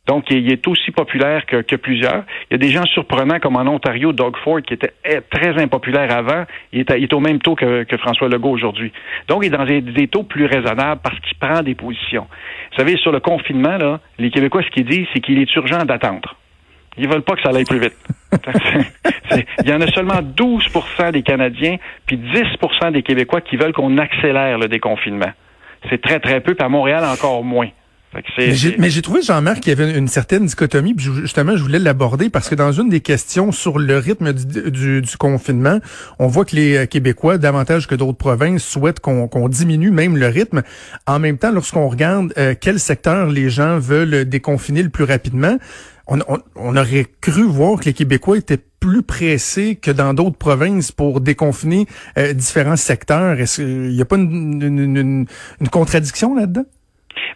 donc, 0.09 0.25
il 0.31 0.51
est 0.51 0.67
aussi 0.67 0.91
populaire 0.91 1.47
que, 1.47 1.77
plusieurs. 1.77 2.25
Il 2.51 2.53
y 2.53 2.55
a 2.55 2.59
des 2.59 2.71
gens 2.71 2.85
surprenants 2.87 3.39
comme 3.39 3.55
en 3.55 3.67
Ontario, 3.69 4.13
Doug 4.13 4.37
Ford, 4.43 4.61
qui 4.61 4.75
était 4.75 4.93
très 5.31 5.63
impopulaire 5.63 6.11
avant. 6.11 6.45
Il 6.73 6.81
est, 6.81 7.15
au 7.15 7.21
même 7.21 7.39
taux 7.39 7.55
que, 7.55 7.87
François 7.99 8.29
Legault 8.29 8.51
aujourd'hui. 8.51 8.93
Donc, 9.29 9.45
il 9.45 9.55
est 9.55 9.57
dans 9.57 9.65
des, 9.65 10.09
taux 10.09 10.25
plus 10.25 10.47
raisonnables 10.47 11.01
parce 11.05 11.19
qu'il 11.21 11.39
prend 11.39 11.63
des 11.63 11.77
positions. 11.77 12.27
Vous 12.73 12.79
savez, 12.79 12.97
sur 12.97 13.13
le 13.13 13.21
confinement, 13.21 13.77
là, 13.77 14.01
les 14.19 14.31
Québécois, 14.31 14.63
ce 14.65 14.71
qu'ils 14.71 14.87
disent, 14.87 15.07
c'est 15.15 15.21
qu'il 15.21 15.39
est 15.39 15.55
urgent 15.55 15.85
d'attendre. 15.85 16.35
Ils 16.99 17.09
veulent 17.09 17.23
pas 17.23 17.37
que 17.37 17.43
ça 17.43 17.51
aille 17.57 17.65
plus 17.65 17.79
vite. 17.79 17.97
il 19.63 19.69
y 19.69 19.73
en 19.73 19.81
a 19.81 19.87
seulement 19.87 20.21
12% 20.21 21.13
des 21.13 21.23
Canadiens, 21.23 21.77
puis 22.07 22.17
10% 22.17 22.91
des 22.91 23.03
Québécois 23.03 23.41
qui 23.41 23.57
veulent 23.57 23.73
qu'on 23.73 23.97
accélère 23.99 24.59
le 24.59 24.67
déconfinement. 24.67 25.31
C'est 25.89 26.03
très, 26.03 26.19
très 26.19 26.41
peu, 26.41 26.55
puis 26.55 26.65
à 26.65 26.69
Montréal, 26.69 27.05
encore 27.05 27.45
moins. 27.45 27.69
Mais 28.79 28.91
j'ai 28.91 29.03
trouvé, 29.03 29.23
Jean-Marc, 29.23 29.61
qu'il 29.61 29.71
y 29.71 29.81
avait 29.81 29.97
une 29.97 30.09
certaine 30.09 30.45
dichotomie, 30.47 30.95
puis 30.95 31.07
justement, 31.21 31.57
je 31.57 31.63
voulais 31.63 31.79
l'aborder 31.79 32.29
parce 32.29 32.49
que 32.49 32.55
dans 32.55 32.73
une 32.73 32.89
des 32.89 33.01
questions 33.01 33.53
sur 33.53 33.79
le 33.79 33.99
rythme 33.99 34.33
du, 34.33 35.01
du, 35.01 35.17
confinement, 35.17 35.79
on 36.19 36.27
voit 36.27 36.45
que 36.45 36.57
les 36.57 36.77
euh, 36.77 36.87
Québécois, 36.87 37.39
davantage 37.39 37.87
que 37.87 37.95
d'autres 37.95 38.19
provinces, 38.19 38.65
souhaitent 38.65 39.01
qu'on 39.01 39.49
diminue 39.49 39.91
même 39.91 40.17
le 40.17 40.27
rythme. 40.27 40.63
En 41.07 41.19
même 41.19 41.39
temps, 41.39 41.53
lorsqu'on 41.53 41.89
regarde 41.89 42.33
euh, 42.37 42.55
quel 42.59 42.79
secteur 42.79 43.29
les 43.29 43.49
gens 43.49 43.79
veulent 43.79 44.27
déconfiner 44.27 44.83
le 44.83 44.91
plus 44.91 45.05
rapidement, 45.05 45.57
on, 46.07 46.19
on, 46.57 46.77
aurait 46.77 47.07
cru 47.21 47.45
voir 47.45 47.81
que 47.81 47.87
les 47.87 47.93
Québécois 47.93 48.37
étaient 48.37 48.61
plus 48.81 49.03
pressés 49.03 49.77
que 49.77 49.91
dans 49.91 50.13
d'autres 50.13 50.37
provinces 50.37 50.91
pour 50.93 51.21
déconfiner 51.21 51.87
euh, 52.19 52.33
différents 52.33 52.77
secteurs. 52.77 53.39
Est-ce 53.39 53.63
qu'il 53.63 53.91
n'y 53.91 54.03
a 54.03 54.05
pas 54.05 54.17
une, 54.17 54.61
une, 54.63 55.27
une 55.61 55.69
contradiction 55.71 56.35
là-dedans? 56.35 56.65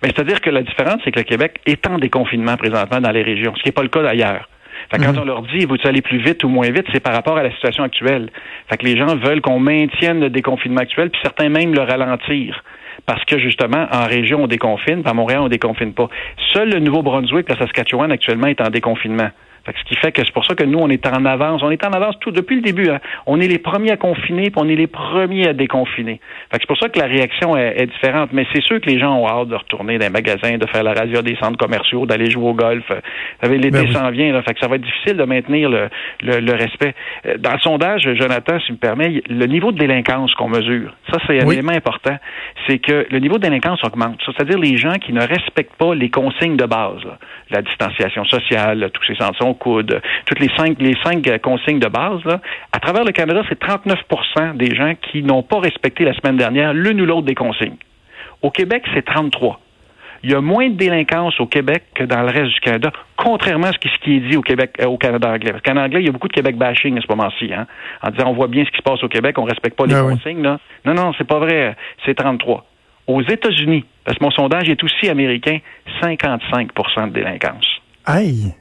Mais 0.07 0.13
c'est-à-dire 0.15 0.41
que 0.41 0.51
la 0.51 0.63
différence, 0.63 1.01
c'est 1.05 1.11
que 1.11 1.19
le 1.19 1.25
Québec 1.25 1.59
est 1.67 1.85
en 1.89 1.99
déconfinement 1.99 2.57
présentement 2.57 3.01
dans 3.01 3.11
les 3.11 3.25
régions, 3.25 3.53
ce 3.57 3.63
qui 3.63 3.69
n'est 3.69 3.73
pas 3.73 3.83
le 3.83 3.89
cas 3.89 4.05
d'ailleurs. 4.05 4.49
Fait 4.89 4.99
quand 4.99 5.13
mhm. 5.13 5.19
on 5.19 5.25
leur 5.25 5.43
dit, 5.43 5.65
vous 5.65 5.75
aller 5.83 6.01
plus 6.01 6.19
vite 6.19 6.45
ou 6.45 6.49
moins 6.49 6.71
vite, 6.71 6.87
c'est 6.93 7.01
par 7.01 7.13
rapport 7.13 7.37
à 7.37 7.43
la 7.43 7.51
situation 7.51 7.83
actuelle. 7.83 8.31
Fait 8.71 8.77
que 8.77 8.85
les 8.85 8.97
gens 8.97 9.17
veulent 9.17 9.41
qu'on 9.41 9.59
maintienne 9.59 10.21
le 10.21 10.31
déconfinement 10.31 10.83
actuel, 10.83 11.11
puis 11.11 11.21
certains 11.25 11.49
même 11.49 11.75
le 11.75 11.81
ralentir. 11.81 12.63
Parce 13.05 13.25
que 13.25 13.41
justement, 13.41 13.89
en 13.91 14.07
région, 14.07 14.45
on 14.45 14.47
déconfine, 14.47 15.03
puis 15.03 15.11
à 15.11 15.13
Montréal, 15.13 15.41
on 15.41 15.49
déconfine 15.49 15.93
pas. 15.93 16.09
Seul 16.53 16.71
le 16.71 16.79
Nouveau-Brunswick, 16.79 17.49
la 17.49 17.57
Saskatchewan, 17.57 18.13
actuellement, 18.13 18.47
est 18.47 18.61
en 18.61 18.71
déconfinement 18.71 19.31
ce 19.75 19.85
qui 19.85 19.97
fait 19.97 20.13
que 20.13 20.23
c'est 20.25 20.33
pour 20.33 20.45
ça 20.45 20.55
que 20.55 20.65
nous, 20.65 20.79
on 20.79 20.89
est 20.89 21.07
en 21.07 21.25
avance. 21.25 21.63
On 21.63 21.71
est 21.71 21.85
en 21.85 21.91
avance 21.91 22.17
tout 22.21 22.31
depuis 22.31 22.57
le 22.57 22.63
début. 22.63 22.91
Hein. 22.91 23.01
On 23.27 23.41
est 23.41 23.49
les 23.49 23.59
premiers 23.59 23.93
à 23.93 23.97
confiner, 23.97 24.51
puis 24.51 24.57
on 24.57 24.69
est 24.69 24.77
les 24.77 24.87
premiers 24.87 25.49
à 25.49 25.53
déconfiner. 25.53 26.21
c'est 26.53 26.67
pour 26.67 26.79
ça 26.79 26.89
que 26.89 26.99
la 26.99 27.07
réaction 27.07 27.57
est, 27.57 27.87
différente. 27.87 28.31
Mais 28.33 28.47
c'est 28.53 28.63
sûr 28.63 28.81
que 28.81 28.89
les 28.89 28.99
gens 28.99 29.17
ont 29.17 29.29
hâte 29.29 29.49
de 29.49 29.55
retourner 29.55 29.99
dans 29.99 30.07
les 30.07 30.13
magasins, 30.13 30.59
de 30.59 30.67
faire 30.67 30.83
la 30.83 30.93
radio 30.93 31.23
des 31.23 31.37
centres 31.37 31.59
commerciaux, 31.59 32.07
d'aller 32.07 32.31
jouer 32.31 32.49
au 32.49 32.55
golf. 32.55 32.85
L'été 33.43 33.71
ben 33.71 33.93
s'en 33.93 34.11
vient, 34.11 34.33
là. 34.33 34.43
Fait 34.43 34.55
que 34.55 34.61
ça 34.61 34.69
va 34.69 34.77
être 34.77 34.83
difficile 34.83 35.17
de 35.17 35.25
maintenir 35.25 35.69
le, 35.69 35.89
le, 36.23 36.53
respect. 36.53 36.95
Euh, 37.27 37.37
dans 37.39 37.53
le 37.53 37.59
sondage, 37.59 38.03
Jonathan, 38.15 38.59
si 38.61 38.73
me 38.73 38.77
permet, 38.77 39.23
le 39.29 39.47
niveau 39.47 39.73
de 39.73 39.79
délinquance 39.79 40.35
qu'on 40.35 40.49
mesure, 40.49 40.95
ça 41.11 41.19
c'est 41.27 41.43
un 41.43 41.51
élément 41.51 41.73
important, 41.73 42.17
c'est 42.67 42.79
que 42.79 43.07
le 43.11 43.19
niveau 43.19 43.39
de 43.39 43.43
délinquance 43.43 43.83
augmente. 43.85 44.21
C'est-à-dire 44.25 44.59
les 44.59 44.77
gens 44.77 44.95
qui 44.95 45.13
ne 45.13 45.21
respectent 45.21 45.77
pas 45.77 45.95
les 45.95 46.11
consignes 46.11 46.57
de 46.57 46.67
base, 46.67 47.03
la 47.51 47.63
distanciation 47.63 48.25
sociale, 48.25 48.91
tous 48.93 49.05
ces 49.05 49.15
centres 49.17 49.39
coude, 49.57 50.01
toutes 50.27 50.41
les 50.41 50.51
cinq, 50.57 50.77
les 50.81 50.97
cinq 51.05 51.27
euh, 51.29 51.39
consignes 51.39 51.81
de 51.81 51.89
base, 51.89 52.25
là, 52.25 52.41
à 52.73 52.79
travers 52.79 53.05
le 53.05 53.13
Canada, 53.13 53.43
c'est 53.49 53.61
39% 53.61 54.57
des 54.57 54.75
gens 54.75 54.95
qui 55.11 55.23
n'ont 55.23 55.43
pas 55.43 55.59
respecté 55.59 56.05
la 56.05 56.15
semaine 56.15 56.37
dernière 56.37 56.73
l'une 56.73 57.01
ou 57.01 57.07
l'autre 57.07 57.27
des 57.27 57.35
consignes. 57.35 57.77
Au 58.43 58.51
Québec, 58.51 58.85
c'est 58.95 59.05
33. 59.05 59.61
Il 60.23 60.31
y 60.31 60.35
a 60.35 60.41
moins 60.41 60.69
de 60.69 60.75
délinquance 60.75 61.39
au 61.41 61.47
Québec 61.47 61.85
que 61.95 62.05
dans 62.05 62.23
le 62.23 62.29
reste 62.29 62.53
du 62.55 62.61
Canada, 62.61 62.91
contrairement 63.17 63.69
à 63.69 63.73
ce 63.73 63.79
qui, 63.79 64.17
est 64.17 64.21
dit 64.21 64.37
au 64.37 64.43
Québec, 64.43 64.73
euh, 64.81 64.87
au 64.87 64.99
Canada 64.99 65.31
anglais. 65.31 65.53
Parce 65.53 65.63
qu'en 65.63 65.77
anglais, 65.77 66.01
il 66.01 66.07
y 66.07 66.09
a 66.09 66.13
beaucoup 66.13 66.29
de 66.29 66.33
Québec 66.33 66.57
bashing 66.57 66.99
à 66.99 67.01
ce 67.01 67.07
moment-ci, 67.09 67.53
hein, 67.53 67.67
en 68.03 68.11
disant 68.11 68.29
on 68.29 68.33
voit 68.33 68.49
bien 68.49 68.65
ce 68.65 68.71
qui 68.71 68.79
se 68.79 68.83
passe 68.83 69.03
au 69.03 69.09
Québec, 69.09 69.39
on 69.39 69.45
respecte 69.45 69.77
pas 69.77 69.87
les 69.87 69.95
ben 69.95 70.11
consignes. 70.11 70.43
Là. 70.43 70.59
Non, 70.85 70.95
non, 70.95 71.13
c'est 71.17 71.27
pas 71.27 71.39
vrai. 71.39 71.77
C'est 72.05 72.15
33. 72.15 72.65
Aux 73.07 73.23
États-Unis, 73.23 73.85
parce 74.05 74.19
que 74.19 74.25
mon 74.25 74.31
sondage 74.31 74.69
est 74.69 74.83
aussi 74.83 75.09
américain, 75.09 75.59
55% 76.03 77.09
de 77.09 77.13
délinquance. 77.13 77.67
Aïe! 78.05 78.53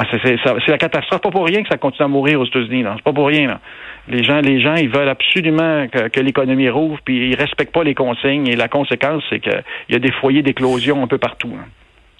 Ah, 0.00 0.04
c'est 0.12 0.68
la 0.68 0.78
catastrophe. 0.78 1.20
Pas 1.20 1.30
pour 1.30 1.44
rien 1.44 1.60
que 1.64 1.68
ça 1.68 1.76
continue 1.76 2.04
à 2.04 2.08
mourir 2.08 2.40
aux 2.40 2.44
États-Unis. 2.44 2.84
C'est 2.94 3.02
pas 3.02 3.12
pour 3.12 3.26
rien. 3.26 3.58
Les 4.06 4.22
gens, 4.22 4.40
les 4.40 4.60
gens, 4.60 4.76
ils 4.76 4.88
veulent 4.88 5.08
absolument 5.08 5.88
que, 5.88 6.20
l'économie 6.20 6.68
rouvre, 6.68 6.98
puis 7.04 7.30
ils 7.30 7.34
respectent 7.34 7.74
pas 7.74 7.82
les 7.82 7.96
consignes. 7.96 8.46
Et 8.46 8.54
la 8.54 8.68
conséquence, 8.68 9.24
c'est 9.28 9.40
qu'il 9.40 9.64
y 9.88 9.96
a 9.96 9.98
des 9.98 10.12
foyers 10.12 10.42
d'éclosion 10.42 11.02
un 11.02 11.08
peu 11.08 11.18
partout. 11.18 11.52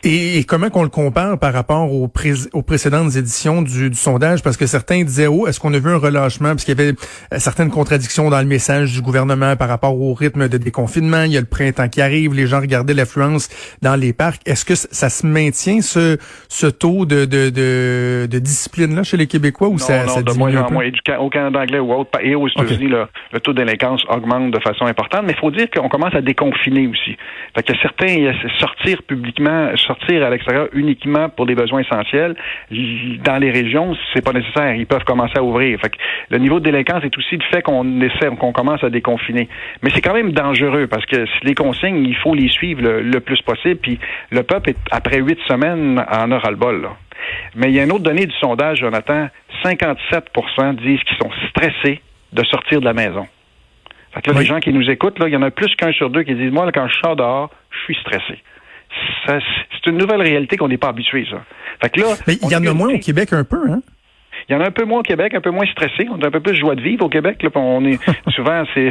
Et, 0.05 0.45
comment 0.45 0.71
qu'on 0.71 0.85
le 0.85 0.89
compare 0.89 1.41
par 1.41 1.53
rapport 1.53 1.93
aux, 1.93 2.09
aux 2.53 2.63
précédentes 2.63 3.17
éditions 3.17 3.63
du, 3.63 3.93
sondage? 3.95 4.45
Parce 4.45 4.57
que 4.57 4.67
certains 4.67 5.03
disaient, 5.03 5.27
oh, 5.27 5.49
est-ce 5.49 5.59
qu'on 5.59 5.75
a 5.75 5.79
vu 5.81 5.91
un 5.91 5.97
relâchement? 5.97 6.51
Parce 6.51 6.65
qu'il 6.65 6.79
y 6.79 6.81
avait 6.81 6.93
euh, 7.33 7.39
certaines 7.39 7.71
contradictions 7.71 8.31
dans 8.31 8.39
le 8.39 8.47
message 8.47 8.93
du 8.93 9.03
gouvernement 9.03 9.57
par 9.57 9.69
rapport 9.69 10.01
au 10.01 10.15
rythme 10.15 10.49
de 10.49 10.57
déconfinement. 10.57 11.25
Il 11.25 11.33
y 11.33 11.37
a 11.37 11.41
le 11.41 11.47
printemps 11.47 11.89
qui 11.89 12.01
arrive, 12.01 12.33
les 12.33 12.47
gens 12.47 12.61
regardaient 12.61 12.95
l'affluence 12.95 13.49
dans 13.83 13.97
les 13.97 14.13
parcs. 14.13 14.41
Est-ce 14.47 14.65
que 14.65 14.77
ça 14.77 15.09
se 15.09 15.27
maintient, 15.27 15.81
ce, 15.81 16.17
ce 16.49 16.69
taux 16.69 17.05
de, 17.05 17.25
de, 17.25 17.51
de, 17.51 18.39
discipline-là 18.39 19.03
chez 19.03 19.17
les 19.17 19.27
Québécois 19.27 19.69
ou 19.69 19.79
ça, 19.79 20.05
non, 20.05 20.15
ça 20.15 20.23
de 20.23 20.33
moins 20.33 20.55
en 20.57 20.71
moins. 20.71 20.89
Au 21.19 21.29
Canada 21.29 21.59
anglais 21.59 21.81
ou 21.81 21.93
autre, 21.93 22.11
et 22.23 22.37
aux 22.37 22.47
États-Unis, 22.47 22.87
le, 23.33 23.41
taux 23.41 23.53
de 23.53 23.65
délinquance 23.65 24.05
augmente 24.09 24.53
de 24.53 24.61
façon 24.61 24.85
importante. 24.85 25.23
Mais 25.25 25.33
il 25.33 25.39
faut 25.39 25.51
dire 25.51 25.69
qu'on 25.71 25.89
commence 25.89 26.15
à 26.15 26.21
déconfiner 26.21 26.87
aussi. 26.87 27.17
Fait 27.57 27.65
que 27.65 27.73
certains, 27.83 28.33
sortir 28.61 29.03
publiquement, 29.03 29.73
sortir 29.89 29.98
à 30.09 30.31
l'extérieur 30.31 30.69
uniquement 30.73 31.29
pour 31.29 31.47
des 31.47 31.55
besoins 31.55 31.81
essentiels, 31.81 32.35
dans 33.25 33.39
les 33.39 33.51
régions, 33.51 33.97
c'est 34.13 34.25
pas 34.25 34.33
nécessaire. 34.33 34.75
Ils 34.75 34.87
peuvent 34.87 35.05
commencer 35.05 35.37
à 35.37 35.43
ouvrir. 35.43 35.79
Fait 35.81 35.93
le 36.31 36.39
niveau 36.39 36.61
de 36.61 36.65
délinquance 36.65 37.05
est 37.05 37.17
aussi 37.17 37.37
le 37.37 37.45
fait 37.51 37.63
qu'on 37.63 38.01
essaie, 38.01 38.29
qu'on 38.39 38.53
commence 38.53 38.83
à 38.85 38.91
déconfiner. 38.91 39.49
Mais 39.83 39.91
c'est 39.95 40.01
quand 40.01 40.15
même 40.15 40.33
dangereux 40.33 40.87
parce 40.87 41.05
que 41.07 41.25
les 41.43 41.55
consignes, 41.55 42.05
il 42.05 42.17
faut 42.17 42.35
les 42.35 42.49
suivre 42.49 42.83
le, 42.83 43.21
plus 43.21 43.41
possible. 43.43 43.77
Puis 43.77 43.99
le 44.31 44.43
peuple, 44.43 44.73
après 44.91 45.19
huit 45.19 45.39
semaines, 45.47 46.05
en 46.11 46.31
aura 46.33 46.51
le 46.51 46.57
bol. 46.57 46.89
Mais 47.55 47.69
il 47.69 47.75
y 47.75 47.81
a 47.81 47.85
une 47.85 47.93
autre 47.93 48.05
donnée 48.05 48.27
du 48.27 48.35
sondage, 48.37 48.79
Jonathan. 48.79 49.29
57% 49.65 50.77
disent 50.77 51.03
qu'ils 51.03 51.17
sont 51.19 51.31
stressés 51.51 52.01
de 52.33 52.45
sortir 52.45 52.81
de 52.81 52.85
la 52.85 52.93
maison. 52.93 53.27
Fait 54.13 54.23
que 54.23 54.31
là, 54.31 54.41
les 54.41 54.47
gens 54.47 54.61
qui 54.61 54.73
nous 54.73 54.89
écoutent, 54.89 55.19
là, 55.19 55.29
il 55.29 55.35
y 55.35 55.37
en 55.37 55.43
a 55.43 55.51
plus 55.51 55.75
qu'un 55.75 55.93
sur 55.93 56.09
deux 56.11 56.23
qui 56.23 56.35
disent, 56.35 56.53
moi, 56.53 56.71
quand 56.73 56.89
je 56.89 56.99
sors 57.01 57.17
dehors, 57.17 57.51
je 57.71 57.79
suis 57.81 57.95
stressé 57.97 58.43
c'est 59.27 59.91
une 59.91 59.99
nouvelle 59.99 60.23
réalité 60.23 60.57
qu'on 60.57 60.69
n'est 60.69 60.79
pas 60.79 60.89
habitué, 60.89 61.27
ça. 61.31 61.45
Fait 61.83 61.91
que 61.91 62.01
là, 62.01 62.07
Mais 62.27 62.35
il 62.43 62.51
y 62.51 62.57
en 62.57 62.65
a 62.65 62.73
moins 62.73 62.95
au 62.95 62.99
Québec 62.99 63.33
un 63.33 63.45
peu, 63.45 63.71
hein? 63.71 63.81
Il 64.49 64.55
y 64.55 64.57
en 64.57 64.61
a 64.61 64.69
un 64.69 64.71
peu 64.71 64.85
moins 64.85 65.01
au 65.01 65.03
Québec, 65.03 65.35
un 65.35 65.41
peu 65.41 65.51
moins 65.51 65.67
stressé. 65.67 66.09
On 66.11 66.21
a 66.23 66.29
un 66.29 66.31
peu 66.31 66.41
plus 66.41 66.53
de 66.53 66.59
joie 66.59 66.75
de 66.75 66.81
vivre 66.81 67.05
au 67.05 67.09
Québec. 67.09 67.43
Là, 67.43 67.51
on 67.55 67.85
est 67.85 67.99
souvent, 68.35 68.65
c'est. 68.73 68.91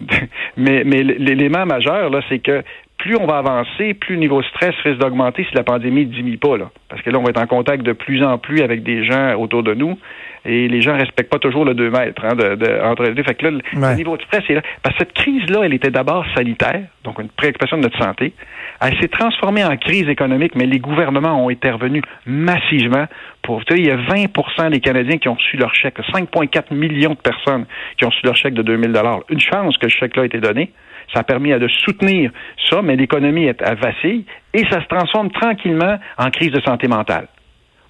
mais 0.56 0.84
mais 0.84 1.02
l'élément 1.02 1.66
majeur 1.66 2.10
là, 2.10 2.20
c'est 2.28 2.38
que 2.38 2.62
plus 2.98 3.16
on 3.16 3.26
va 3.26 3.38
avancer, 3.38 3.94
plus 3.94 4.14
le 4.14 4.20
niveau 4.20 4.42
de 4.42 4.46
stress 4.46 4.74
risque 4.84 5.00
d'augmenter 5.00 5.44
si 5.48 5.54
la 5.54 5.64
pandémie 5.64 6.06
ne 6.06 6.12
diminue 6.12 6.38
pas. 6.38 6.56
Là. 6.56 6.70
Parce 6.88 7.02
que 7.02 7.10
là, 7.10 7.18
on 7.18 7.22
va 7.22 7.30
être 7.30 7.42
en 7.42 7.46
contact 7.46 7.82
de 7.82 7.92
plus 7.92 8.22
en 8.22 8.38
plus 8.38 8.60
avec 8.62 8.82
des 8.82 9.04
gens 9.04 9.34
autour 9.36 9.62
de 9.62 9.74
nous 9.74 9.98
et 10.44 10.68
les 10.68 10.80
gens 10.80 10.96
respectent 10.96 11.30
pas 11.30 11.38
toujours 11.38 11.64
le 11.64 11.74
2 11.74 11.90
mètres 11.90 12.24
hein, 12.24 12.34
de, 12.34 12.82
entre 12.82 13.04
les 13.04 13.14
deux. 13.14 13.22
Fait 13.22 13.34
que 13.34 13.46
là, 13.46 13.58
le 13.72 13.96
niveau 13.96 14.16
de 14.16 14.22
stress 14.22 14.42
est 14.48 14.54
là. 14.54 14.62
Parce 14.82 14.96
que 14.96 15.04
cette 15.04 15.12
crise-là, 15.12 15.62
elle 15.64 15.74
était 15.74 15.90
d'abord 15.90 16.24
sanitaire, 16.34 16.82
donc 17.04 17.18
une 17.18 17.28
préoccupation 17.28 17.76
de 17.76 17.82
notre 17.82 17.98
santé. 17.98 18.32
Elle 18.80 18.98
s'est 19.00 19.08
transformée 19.08 19.64
en 19.64 19.76
crise 19.76 20.08
économique, 20.08 20.54
mais 20.54 20.66
les 20.66 20.78
gouvernements 20.78 21.44
ont 21.44 21.50
intervenu 21.50 22.02
massivement 22.26 23.06
pour... 23.42 23.62
il 23.70 23.86
y 23.86 23.90
a 23.90 23.96
20 23.96 24.70
des 24.70 24.80
Canadiens 24.80 25.18
qui 25.18 25.28
ont 25.28 25.34
reçu 25.34 25.56
leur 25.56 25.74
chèque, 25.74 25.98
5,4 25.98 26.74
millions 26.74 27.14
de 27.14 27.18
personnes 27.18 27.66
qui 27.98 28.04
ont 28.04 28.08
reçu 28.08 28.24
leur 28.24 28.36
chèque 28.36 28.54
de 28.54 28.62
2000 28.62 28.94
Une 29.28 29.40
chance 29.40 29.76
que 29.76 29.88
ce 29.88 29.96
chèque-là 29.96 30.24
ait 30.24 30.26
été 30.26 30.40
donné. 30.40 30.72
Ça 31.12 31.20
a 31.20 31.24
permis 31.24 31.50
de 31.50 31.68
soutenir 31.68 32.30
ça, 32.68 32.82
mais 32.82 32.96
l'économie 32.96 33.46
est 33.46 33.60
à 33.62 33.74
vacille 33.74 34.24
et 34.54 34.64
ça 34.70 34.80
se 34.80 34.86
transforme 34.86 35.30
tranquillement 35.30 35.98
en 36.18 36.30
crise 36.30 36.52
de 36.52 36.60
santé 36.60 36.86
mentale 36.86 37.26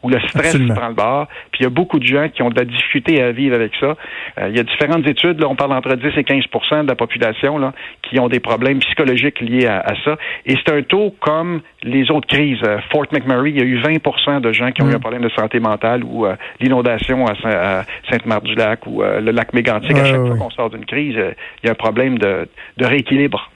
où 0.03 0.09
le 0.09 0.19
stress 0.21 0.57
prend 0.75 0.89
le 0.89 0.95
bord. 0.95 1.29
Puis 1.53 1.61
il 1.61 1.65
y 1.65 1.67
a 1.67 1.71
beaucoup 1.71 1.99
de 1.99 2.07
gens 2.07 2.29
qui 2.29 2.43
ont 2.43 2.51
de 2.51 2.59
la 2.59 2.65
difficulté 2.65 3.23
à 3.23 3.33
vivre 3.33 3.55
avec 3.55 3.73
ça. 3.79 3.97
Euh, 4.39 4.49
il 4.49 4.57
y 4.57 4.61
a 4.61 4.63
différentes 4.63 5.07
études, 5.07 5.41
là, 5.41 5.49
on 5.49 5.57
parle 5.57 5.73
entre 5.73 5.95
10 5.95 6.07
et 6.17 6.23
15% 6.23 6.83
de 6.83 6.89
la 6.89 6.95
population 6.95 7.59
là, 7.59 7.73
qui 8.03 8.19
ont 8.19 8.29
des 8.29 8.41
problèmes 8.41 8.79
psychologiques 8.81 9.41
liés 9.41 9.67
à, 9.67 9.95
ça. 10.05 10.17
Et 10.47 10.57
c'est 10.57 10.73
un 10.73 10.83
taux 10.83 11.15
comme 11.21 11.61
les 11.83 12.11
autres 12.11 12.27
crises. 12.27 12.63
Euh, 12.65 12.79
Fort 12.91 13.07
McMurray, 13.13 13.51
il 13.51 13.59
y 13.59 13.61
a 13.61 13.65
eu 13.65 13.81
20% 13.81 14.41
de 14.41 14.53
gens 14.53 14.71
qui 14.73 14.83
ont 14.83 14.91
eu 14.91 14.95
un 14.95 14.99
mm. 14.99 15.01
problème 15.01 15.23
de 15.23 15.31
santé 15.31 15.61
mentale 15.61 16.05
ou 16.05 16.27
euh, 16.27 16.37
l'inondation 16.61 17.27
à, 17.27 17.85
Sainte-Marthe-du-Lac 18.11 18.87
ou 18.87 19.03
le 19.03 19.31
lac 19.31 19.53
Mégantic. 19.53 19.97
à 19.97 20.05
chaque 20.05 20.21
fois 20.21 20.37
qu'on 20.37 20.51
sort 20.51 20.71
d'une 20.71 20.85
crise, 20.85 21.15
il 21.17 21.67
y 21.67 21.69
a 21.69 21.73
un 21.73 21.75
problème 21.75 22.19
de, 22.19 22.49
de 22.77 22.87
rééquilibre. 22.87 23.51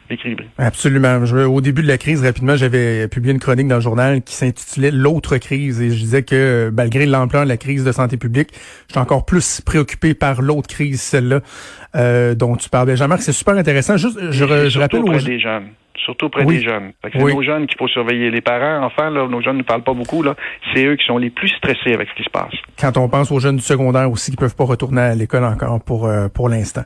Absolument. 0.59 1.19
au 1.47 1.61
début 1.61 1.83
de 1.83 1.88
la 1.88 1.99
crise, 1.99 2.23
rapidement, 2.23 2.57
j'avais 2.57 3.09
publié 3.09 3.33
une 3.33 3.40
chronique 3.40 3.69
dans 3.69 3.76
le 3.76 3.81
journal 3.81 4.23
qui 4.23 4.35
s'intitulait 4.35 4.90
L'autre 4.90 5.38
crise 5.38 5.81
et 5.81 5.90
je 5.90 5.97
disais 5.97 6.23
que 6.23 6.71
malgré 6.73 7.07
l'ampleur 7.07 7.45
de 7.45 7.49
la 7.49 7.57
crise 7.57 7.85
de 7.85 7.93
santé 7.93 8.16
publique, 8.16 8.50
j'étais 8.88 9.00
encore 9.00 9.25
plus 9.25 9.61
préoccupé 9.61 10.14
par 10.14 10.43
l'autre 10.43 10.69
crise, 10.69 11.00
celle-là 11.00 11.40
euh, 11.95 12.35
dont 12.35 12.57
tu 12.57 12.69
parles. 12.69 12.95
Jean-Marc, 12.97 13.23
c'est 13.23 13.33
super 13.33 13.54
intéressant. 13.54 13.97
Juste, 13.97 14.19
je, 14.31 14.69
je 14.69 14.78
rappelle 14.78 15.02
aux 15.02 15.19
jeunes 15.19 15.71
surtout 15.97 16.29
près 16.29 16.45
des 16.45 16.61
jeunes. 16.61 16.93
C'est 17.03 17.19
nos 17.19 17.43
jeunes 17.43 17.67
qu'il 17.67 17.79
faut 17.79 17.89
surveiller. 17.89 18.31
Les 18.31 18.41
parents, 18.41 18.85
enfin, 18.85 19.11
là, 19.11 19.29
nos 19.29 19.41
jeunes 19.41 19.59
ne 19.59 19.63
parlent 19.63 19.83
pas 19.83 19.95
beaucoup. 19.95 20.23
Là, 20.23 20.35
c'est 20.73 20.85
eux 20.85 20.97
qui 20.97 21.05
sont 21.05 21.19
les 21.19 21.31
plus 21.31 21.49
stressés 21.49 21.93
avec 21.93 22.09
ce 22.09 22.15
qui 22.15 22.25
se 22.25 22.31
passe. 22.31 22.53
Quand 22.79 22.97
on 22.97 23.09
pense 23.09 23.31
aux 23.31 23.39
jeunes 23.39 23.57
du 23.57 23.63
secondaire 23.63 24.11
aussi 24.11 24.31
qui 24.31 24.37
peuvent 24.37 24.57
pas 24.57 24.65
retourner 24.65 25.01
à 25.01 25.15
l'école 25.15 25.45
encore 25.45 25.83
pour 25.83 26.07
euh, 26.07 26.29
pour 26.29 26.49
l'instant. 26.49 26.83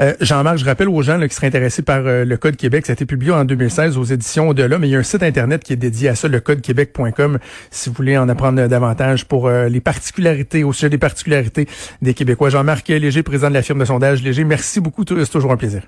Euh, 0.00 0.14
Jean-Marc, 0.20 0.58
je 0.58 0.64
rappelle 0.64 0.88
aux 0.88 1.02
gens 1.02 1.18
là, 1.18 1.28
qui 1.28 1.34
seraient 1.34 1.48
intéressés 1.48 1.82
par 1.82 2.06
euh, 2.06 2.24
le 2.24 2.36
Code 2.36 2.56
Québec, 2.56 2.86
ça 2.86 2.92
a 2.92 2.94
été 2.94 3.06
publié 3.06 3.32
en 3.32 3.44
2016 3.44 3.98
aux 3.98 4.04
éditions 4.04 4.48
Au-delà, 4.48 4.78
mais 4.78 4.88
il 4.88 4.92
y 4.92 4.96
a 4.96 4.98
un 4.98 5.04
site 5.04 5.22
internet 5.22 5.62
qui 5.62 5.72
est 5.72 5.76
dédié 5.76 6.08
à 6.08 6.14
ça, 6.14 6.28
le 6.28 6.40
codequebec.com, 6.40 7.38
si 7.70 7.88
vous 7.88 7.94
voulez 7.94 8.16
en 8.16 8.28
apprendre 8.28 8.66
davantage 8.66 9.26
pour 9.26 9.48
les 9.48 9.80
particularités, 9.80 10.64
au 10.64 10.72
sujet 10.72 10.90
des 10.90 10.98
particularités 10.98 11.66
des 12.02 12.14
Québécois. 12.14 12.50
Jean-Marc 12.50 12.88
Léger, 12.88 13.22
président 13.22 13.48
de 13.48 13.54
la 13.54 13.62
firme 13.62 13.80
de 13.80 13.84
sondage 13.84 14.22
Léger, 14.22 14.44
merci 14.44 14.80
beaucoup. 14.80 15.04
C'est 15.06 15.30
toujours 15.30 15.52
un 15.52 15.56
plaisir. 15.56 15.82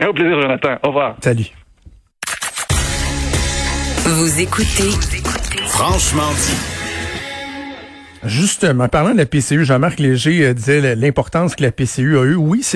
Un 0.00 0.12
plaisir, 0.12 0.40
Jonathan. 0.40 0.76
Au 0.82 0.88
revoir. 0.88 1.16
Salut. 1.20 1.52
Vous 4.14 4.40
écoutez 4.40 4.90
Franchement 5.68 6.30
dit. 6.36 6.82
Justement, 8.24 8.86
parlant 8.86 9.12
de 9.12 9.16
la 9.16 9.24
PCU, 9.24 9.64
Jean-Marc 9.64 9.98
Léger 10.00 10.44
euh, 10.44 10.52
disait 10.54 10.94
l'importance 10.94 11.56
que 11.56 11.62
la 11.62 11.72
PCU 11.72 12.18
a 12.18 12.24
eue. 12.24 12.34
Oui, 12.34 12.60
c'est 12.62 12.70